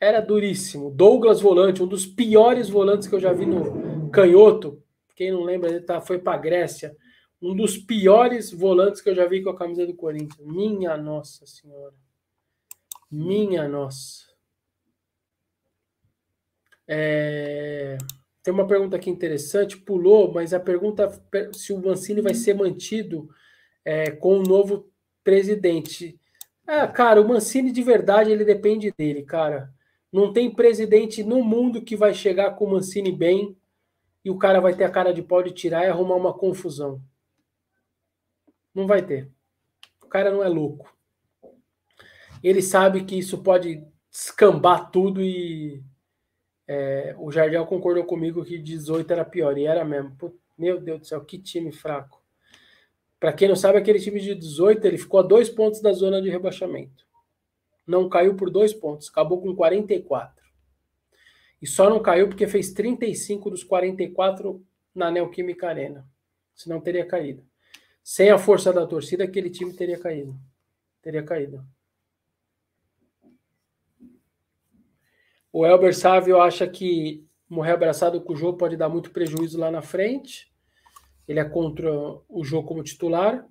[0.00, 0.90] Era duríssimo.
[0.90, 4.82] Douglas Volante, um dos piores volantes que eu já vi no Canhoto.
[5.14, 6.96] Quem não lembra, ele tá, foi para Grécia.
[7.40, 10.38] Um dos piores volantes que eu já vi com a camisa do Corinthians.
[10.40, 11.94] Minha Nossa Senhora.
[13.10, 14.24] Minha Nossa.
[16.88, 17.98] É...
[18.42, 21.10] tem uma pergunta aqui interessante, pulou, mas a pergunta
[21.52, 23.28] se o Mancini vai ser mantido
[23.84, 24.90] é, com o novo
[25.22, 26.18] presidente.
[26.66, 29.72] Ah, cara, o Mancini de verdade ele depende dele, cara.
[30.12, 33.56] Não tem presidente no mundo que vai chegar com o Mancini bem
[34.24, 37.02] e o cara vai ter a cara de pau de tirar e arrumar uma confusão.
[38.74, 39.30] Não vai ter.
[40.02, 40.92] O cara não é louco.
[42.42, 45.82] Ele sabe que isso pode escambar tudo e
[46.72, 50.16] é, o Jardel concordou comigo que 18 era pior, e era mesmo.
[50.56, 52.22] meu Deus do céu, que time fraco.
[53.18, 56.22] Para quem não sabe, aquele time de 18 ele ficou a dois pontos da zona
[56.22, 57.04] de rebaixamento.
[57.84, 60.44] Não caiu por dois pontos, acabou com 44.
[61.60, 64.64] E só não caiu porque fez 35 dos 44
[64.94, 66.06] na Neoquímica Arena.
[66.54, 67.44] Senão teria caído.
[68.00, 70.38] Sem a força da torcida, aquele time teria caído.
[71.02, 71.66] Teria caído.
[75.52, 79.70] O Elber Sávio acha que morrer abraçado com o jogo pode dar muito prejuízo lá
[79.70, 80.52] na frente.
[81.26, 81.90] Ele é contra
[82.28, 83.46] o jogo como titular.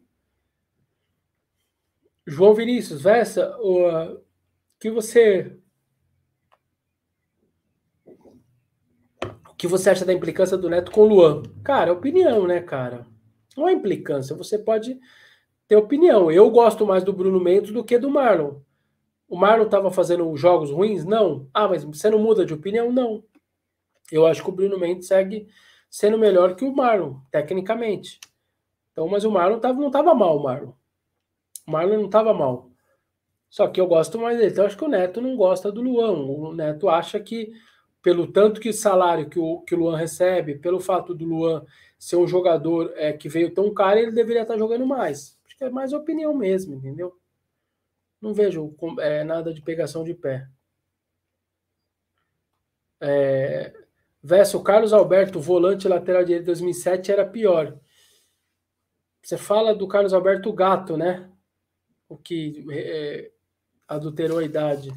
[2.26, 4.22] João Vinícius, Vessa, o
[4.80, 5.58] que você
[9.50, 11.44] o que você acha da implicância do Neto com o Luan?
[11.64, 13.06] Cara, opinião, né, cara?
[13.58, 14.98] Não é implicância, você pode
[15.68, 16.32] ter opinião.
[16.32, 18.62] Eu gosto mais do Bruno Mendes do que do Marlon.
[19.30, 21.06] O Marlon estava fazendo jogos ruins?
[21.06, 21.48] Não.
[21.54, 22.92] Ah, mas você não muda de opinião?
[22.92, 23.24] Não.
[24.12, 25.48] Eu acho que o Bruno Mendes segue
[25.90, 28.20] sendo melhor que o Marlon, tecnicamente.
[28.92, 30.74] Então, mas o Marlon tava, não estava mal, o Marlon.
[31.68, 32.72] O Marlon não estava mal.
[33.50, 34.52] Só que eu gosto mais dele.
[34.52, 36.12] Então, acho que o Neto não gosta do Luan.
[36.12, 37.52] O Neto acha que,
[38.02, 41.66] pelo tanto que salário que o, que o Luan recebe, pelo fato do Luan
[41.98, 45.38] ser um jogador é, que veio tão caro, ele deveria estar jogando mais.
[45.46, 47.19] Acho que é mais opinião mesmo, entendeu?
[48.22, 50.48] Não vejo é, nada de pegação de pé.
[53.02, 53.74] É,
[54.22, 57.80] verso Carlos Alberto, volante lateral direito 2007 era pior.
[59.22, 61.30] Você fala do Carlos Alberto Gato, né?
[62.08, 63.32] O que é,
[63.88, 64.92] adulterou a idade.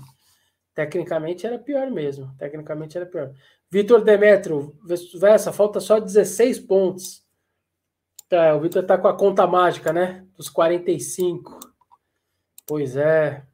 [0.75, 2.35] Tecnicamente era pior mesmo.
[2.39, 3.33] Tecnicamente era pior.
[3.71, 4.77] Vitor Demetrio,
[5.19, 7.23] Versa, falta só 16 pontos.
[8.29, 10.27] Tá, o Vitor tá com a conta mágica, né?
[10.37, 11.59] Dos 45.
[12.67, 13.45] Pois é.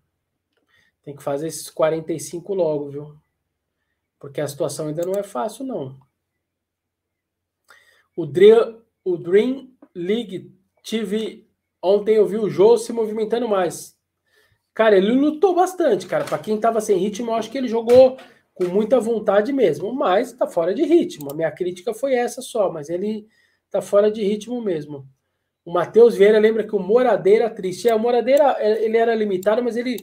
[1.02, 3.16] Tem que fazer esses 45 logo, viu?
[4.18, 5.98] Porque a situação ainda não é fácil, não.
[8.14, 10.52] O Dream, o Dream League
[10.82, 11.46] TV
[11.82, 13.96] ontem eu vi o Jô se movimentando mais.
[14.74, 16.24] Cara, ele lutou bastante, cara.
[16.24, 18.16] Para quem tava sem ritmo, eu acho que ele jogou
[18.54, 21.30] com muita vontade mesmo, mas tá fora de ritmo.
[21.30, 23.26] A minha crítica foi essa só, mas ele
[23.70, 25.08] tá fora de ritmo mesmo.
[25.68, 27.90] O Matheus Vieira lembra que o Moradeira triste.
[27.90, 29.98] É, o Moradeira ele era limitado, mas ele,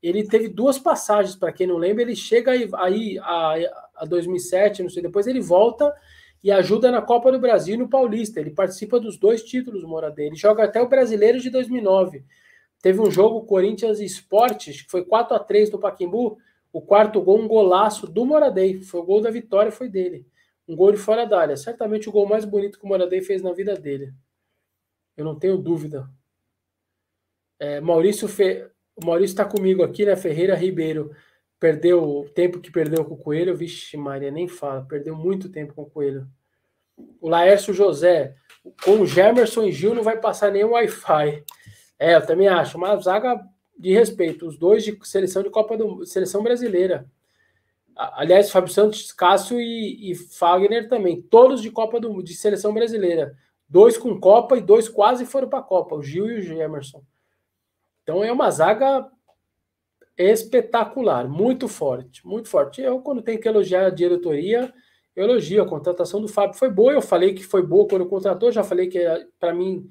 [0.00, 2.02] ele teve duas passagens, para quem não lembra.
[2.02, 3.54] Ele chega aí, aí a,
[3.96, 5.92] a 2007, não sei, depois ele volta
[6.40, 8.38] e ajuda na Copa do Brasil e no Paulista.
[8.38, 10.30] Ele participa dos dois títulos, Moradeira.
[10.30, 12.24] Ele joga até o Brasileiro de 2009.
[12.80, 16.38] Teve um jogo Corinthians Esportes, que foi 4 a 3 do Paquimbu.
[16.72, 18.82] O quarto gol, um golaço do Moradei.
[18.82, 20.24] Foi o gol da vitória, foi dele.
[20.68, 21.56] Um gol de fora da área.
[21.56, 24.12] Certamente o gol mais bonito que o Moradei fez na vida dele.
[25.18, 26.08] Eu não tenho dúvida.
[27.58, 28.66] É, Maurício Fe...
[28.94, 30.16] O Maurício está comigo aqui, né?
[30.16, 31.10] Ferreira Ribeiro
[31.58, 33.56] perdeu o tempo que perdeu com o Coelho.
[33.56, 34.86] Vixe, Maria, nem fala.
[34.88, 36.26] Perdeu muito tempo com o Coelho.
[37.20, 38.36] O Laércio José,
[38.84, 41.44] com o Gemerson e Gil não vai passar nenhum Wi-Fi.
[41.98, 42.78] É, eu também acho.
[42.78, 43.40] Uma zaga
[43.76, 44.46] de respeito.
[44.46, 47.10] Os dois de seleção de Copa do Seleção Brasileira.
[47.96, 51.20] Aliás, Fábio Santos, Cássio e, e Fagner também.
[51.20, 53.36] Todos de Copa do, de Seleção Brasileira.
[53.68, 57.02] Dois com Copa e dois quase foram para a Copa, o Gil e o Gemerson.
[58.02, 59.06] Então é uma zaga
[60.16, 62.80] espetacular, muito forte, muito forte.
[62.80, 64.72] Eu, quando tenho que elogiar a diretoria,
[65.14, 65.62] eu elogio.
[65.62, 66.92] A contratação do Fábio foi boa.
[66.92, 68.98] Eu falei que foi boa quando contratou, já falei que
[69.38, 69.88] para mim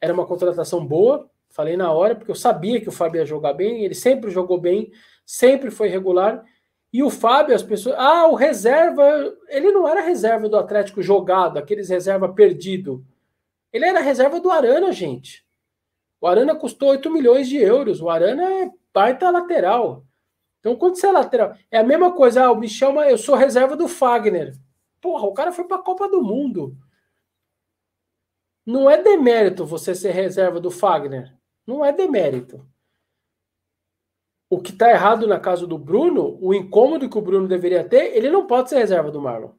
[0.00, 1.30] era uma contratação boa.
[1.50, 4.60] Falei na hora, porque eu sabia que o Fábio ia jogar bem, ele sempre jogou
[4.60, 4.90] bem,
[5.24, 6.44] sempre foi regular.
[6.94, 7.96] E o Fábio, as pessoas.
[7.98, 9.36] Ah, o reserva.
[9.48, 13.04] Ele não era reserva do Atlético jogado, aqueles reserva perdido.
[13.72, 15.44] Ele era reserva do Arana, gente.
[16.20, 18.00] O Arana custou 8 milhões de euros.
[18.00, 20.04] O Arana é baita lateral.
[20.60, 21.56] Então, quando você é lateral.
[21.68, 22.44] É a mesma coisa.
[22.44, 24.54] Ah, o Michel, eu sou reserva do Fagner.
[25.00, 26.76] Porra, o cara foi para a Copa do Mundo.
[28.64, 31.36] Não é demérito você ser reserva do Fagner.
[31.66, 32.64] Não é demérito.
[34.54, 38.16] O que está errado na casa do Bruno, o incômodo que o Bruno deveria ter,
[38.16, 39.50] ele não pode ser reserva do Marlon.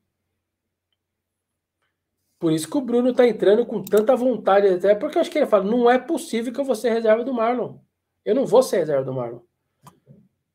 [2.40, 5.38] Por isso que o Bruno está entrando com tanta vontade, até porque eu acho que
[5.38, 7.78] ele fala: não é possível que eu vou ser reserva do Marlon.
[8.24, 9.42] Eu não vou ser reserva do Marlon.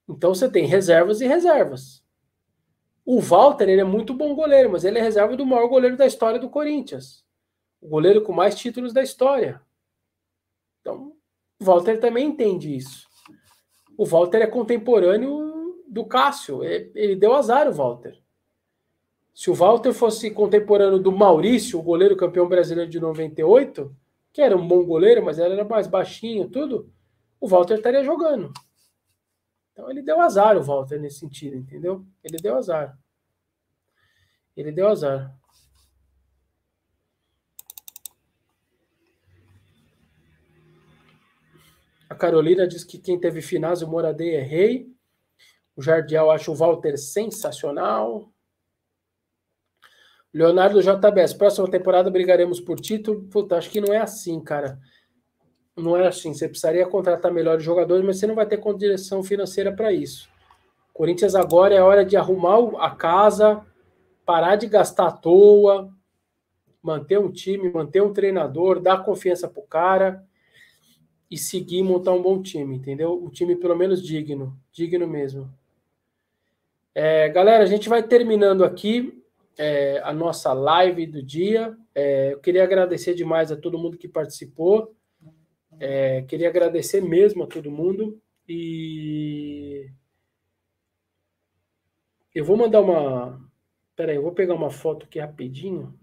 [0.09, 2.03] Então você tem reservas e reservas.
[3.05, 6.07] O Walter, ele é muito bom goleiro, mas ele é reserva do maior goleiro da
[6.07, 7.26] história do Corinthians.
[7.78, 9.61] O goleiro com mais títulos da história.
[10.80, 11.12] Então,
[11.61, 13.10] o Walter também entende isso.
[14.01, 16.65] O Walter é contemporâneo do Cássio.
[16.65, 18.19] Ele deu azar, o Walter.
[19.35, 23.95] Se o Walter fosse contemporâneo do Maurício, o goleiro campeão brasileiro de 98,
[24.33, 26.91] que era um bom goleiro, mas era mais baixinho, tudo,
[27.39, 28.51] o Walter estaria jogando.
[29.75, 32.03] Então ele deu azar, o Walter, nesse sentido, entendeu?
[32.25, 32.99] Ele deu azar.
[34.57, 35.39] Ele deu azar.
[42.11, 44.93] A Carolina diz que quem teve finais, o Moradei é rei.
[45.77, 48.29] O Jardial acha o Walter sensacional.
[50.35, 53.23] Leonardo JBS, próxima temporada brigaremos por título.
[53.31, 54.81] Puta, acho que não é assim, cara.
[55.77, 56.35] Não é assim.
[56.35, 60.29] Você precisaria contratar melhores jogadores, mas você não vai ter direção financeira para isso.
[60.93, 63.65] Corinthians agora é hora de arrumar a casa,
[64.27, 65.95] parar de gastar à toa,
[66.83, 70.29] manter um time, manter um treinador, dar confiança pro cara
[71.31, 73.22] e seguir montar um bom time, entendeu?
[73.22, 75.49] Um time pelo menos digno, digno mesmo.
[76.95, 79.22] É, galera, a gente vai terminando aqui
[79.57, 81.76] é, a nossa live do dia.
[81.95, 84.95] É, eu queria agradecer demais a todo mundo que participou.
[85.78, 88.20] É, queria agradecer mesmo a todo mundo.
[88.49, 89.89] E
[92.35, 93.41] eu vou mandar uma.
[93.95, 95.99] Peraí, eu vou pegar uma foto aqui rapidinho.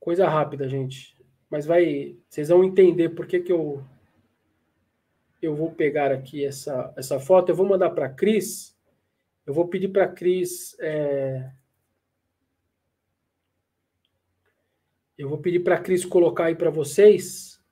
[0.00, 1.11] Coisa rápida, gente.
[1.52, 2.16] Mas vai.
[2.28, 3.84] Vocês vão entender por que, que eu.
[5.40, 7.50] Eu vou pegar aqui essa, essa foto.
[7.50, 8.72] Eu vou mandar para a Cris
[9.46, 10.76] eu vou pedir para a Cris.
[10.80, 11.50] É...
[15.18, 17.62] Eu vou pedir para a Cris colocar aí para vocês,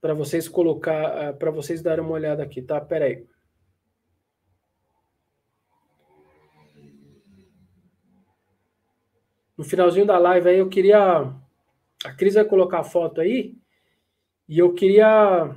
[0.00, 2.80] para vocês colocar, é, para vocês darem uma olhada aqui, tá?
[2.80, 3.26] Pera aí.
[9.56, 11.34] No finalzinho da live aí eu queria
[12.06, 13.54] a Cris vai colocar a foto aí
[14.48, 15.54] e eu queria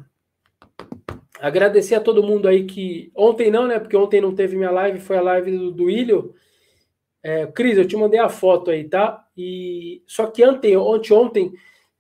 [1.39, 3.11] Agradecer a todo mundo aí que.
[3.15, 3.79] Ontem não, né?
[3.79, 6.35] Porque ontem não teve minha live, foi a live do, do Ilho.
[7.23, 9.25] É, Cris, eu te mandei a foto aí, tá?
[9.37, 11.53] E só que ontem, ontem, ontem,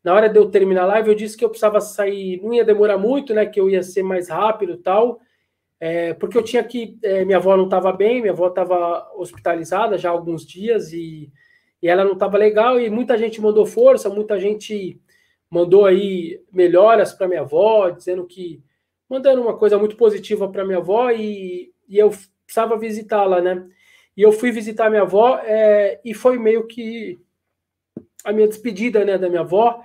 [0.03, 2.65] na hora de eu terminar a live, eu disse que eu precisava sair, não ia
[2.65, 3.45] demorar muito, né?
[3.45, 5.21] Que eu ia ser mais rápido tal.
[5.79, 6.97] É, porque eu tinha que.
[7.01, 11.31] É, minha avó não estava bem, minha avó estava hospitalizada já há alguns dias e,
[11.81, 14.99] e ela não estava legal, e muita gente mandou força, muita gente
[15.49, 18.61] mandou aí melhoras para minha avó, dizendo que
[19.09, 22.11] mandando uma coisa muito positiva para minha avó e, e eu
[22.45, 23.67] precisava visitá-la, né?
[24.15, 27.19] E eu fui visitar minha avó é, e foi meio que
[28.23, 29.81] a minha despedida, né, da minha avó.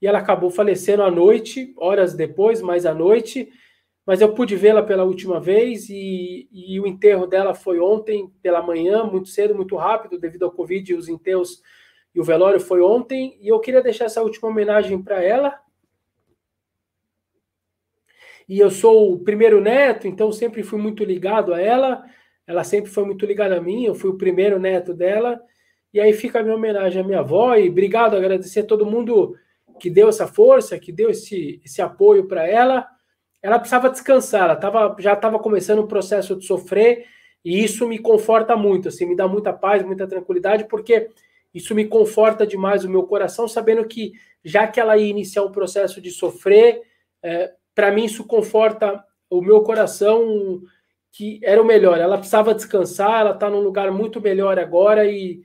[0.00, 3.50] E ela acabou falecendo à noite, horas depois, mais à noite.
[4.06, 8.62] Mas eu pude vê-la pela última vez e, e, o enterro dela foi ontem pela
[8.62, 10.94] manhã, muito cedo, muito rápido, devido ao Covid.
[10.94, 11.62] Os enterros
[12.14, 13.38] e o velório foi ontem.
[13.40, 15.58] E eu queria deixar essa última homenagem para ela,
[18.48, 22.04] e eu sou o primeiro neto, então sempre fui muito ligado a ela,
[22.46, 25.40] ela sempre foi muito ligada a mim, eu fui o primeiro neto dela,
[25.92, 29.34] e aí fica a minha homenagem à minha avó, e obrigado, agradecer a todo mundo
[29.80, 32.86] que deu essa força, que deu esse, esse apoio para ela.
[33.44, 37.04] Ela precisava descansar, ela tava, já estava começando o processo de sofrer,
[37.44, 41.10] e isso me conforta muito, assim, me dá muita paz, muita tranquilidade, porque
[41.52, 45.52] isso me conforta demais o meu coração, sabendo que já que ela ia iniciar um
[45.52, 46.84] processo de sofrer,
[47.22, 50.62] é, para mim isso conforta o meu coração
[51.12, 52.00] que era o melhor.
[52.00, 55.42] Ela precisava descansar, ela está num lugar muito melhor agora e,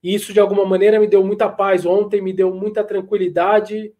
[0.00, 3.92] e, isso de alguma maneira me deu muita paz ontem, me deu muita tranquilidade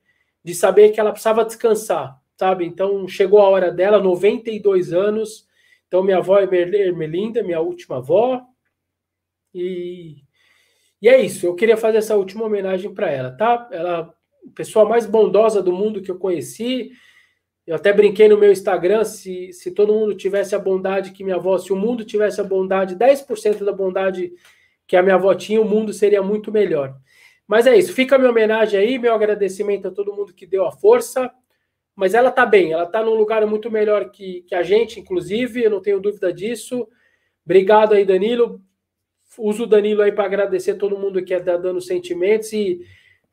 [0.45, 2.65] de saber que ela precisava descansar, sabe?
[2.65, 5.47] Então chegou a hora dela, 92 anos.
[5.87, 8.43] Então minha avó é Ermelinda, minha última avó.
[9.55, 10.17] E,
[11.01, 13.69] e é isso, eu queria fazer essa última homenagem para ela, tá?
[13.71, 14.15] Ela
[14.55, 16.91] pessoa mais bondosa do mundo que eu conheci,
[17.67, 21.37] eu até brinquei no meu Instagram, se, se todo mundo tivesse a bondade que minha
[21.37, 24.33] avó, se o mundo tivesse a bondade, 10% da bondade
[24.87, 26.97] que a minha avó tinha, o mundo seria muito melhor.
[27.47, 30.67] Mas é isso, fica a minha homenagem aí, meu agradecimento a todo mundo que deu
[30.67, 31.31] a força.
[31.95, 35.63] Mas ela tá bem, ela tá num lugar muito melhor que, que a gente, inclusive,
[35.63, 36.89] eu não tenho dúvida disso.
[37.45, 38.61] Obrigado aí, Danilo.
[39.39, 42.81] Uso o Danilo aí para agradecer todo mundo que está dando sentimentos e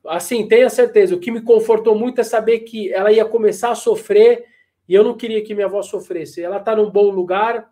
[0.06, 3.74] assim, tenha certeza, o que me confortou muito é saber que ela ia começar a
[3.74, 4.46] sofrer
[4.88, 6.42] e eu não queria que minha avó sofresse.
[6.42, 7.70] Ela está num bom lugar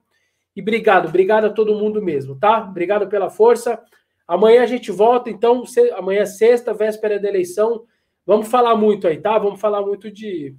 [0.54, 2.66] e obrigado, obrigado a todo mundo mesmo, tá?
[2.68, 3.80] Obrigado pela força.
[4.26, 5.64] Amanhã a gente volta, então,
[5.96, 7.84] amanhã é sexta, véspera da eleição.
[8.26, 9.38] Vamos falar muito aí, tá?
[9.38, 10.54] Vamos falar muito de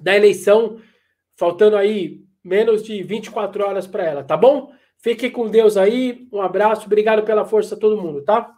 [0.00, 0.78] da eleição,
[1.36, 4.72] faltando aí menos de 24 horas para ela, tá bom?
[4.98, 6.28] Fique com Deus aí.
[6.32, 6.86] Um abraço.
[6.86, 8.54] Obrigado pela força a todo mundo, tá?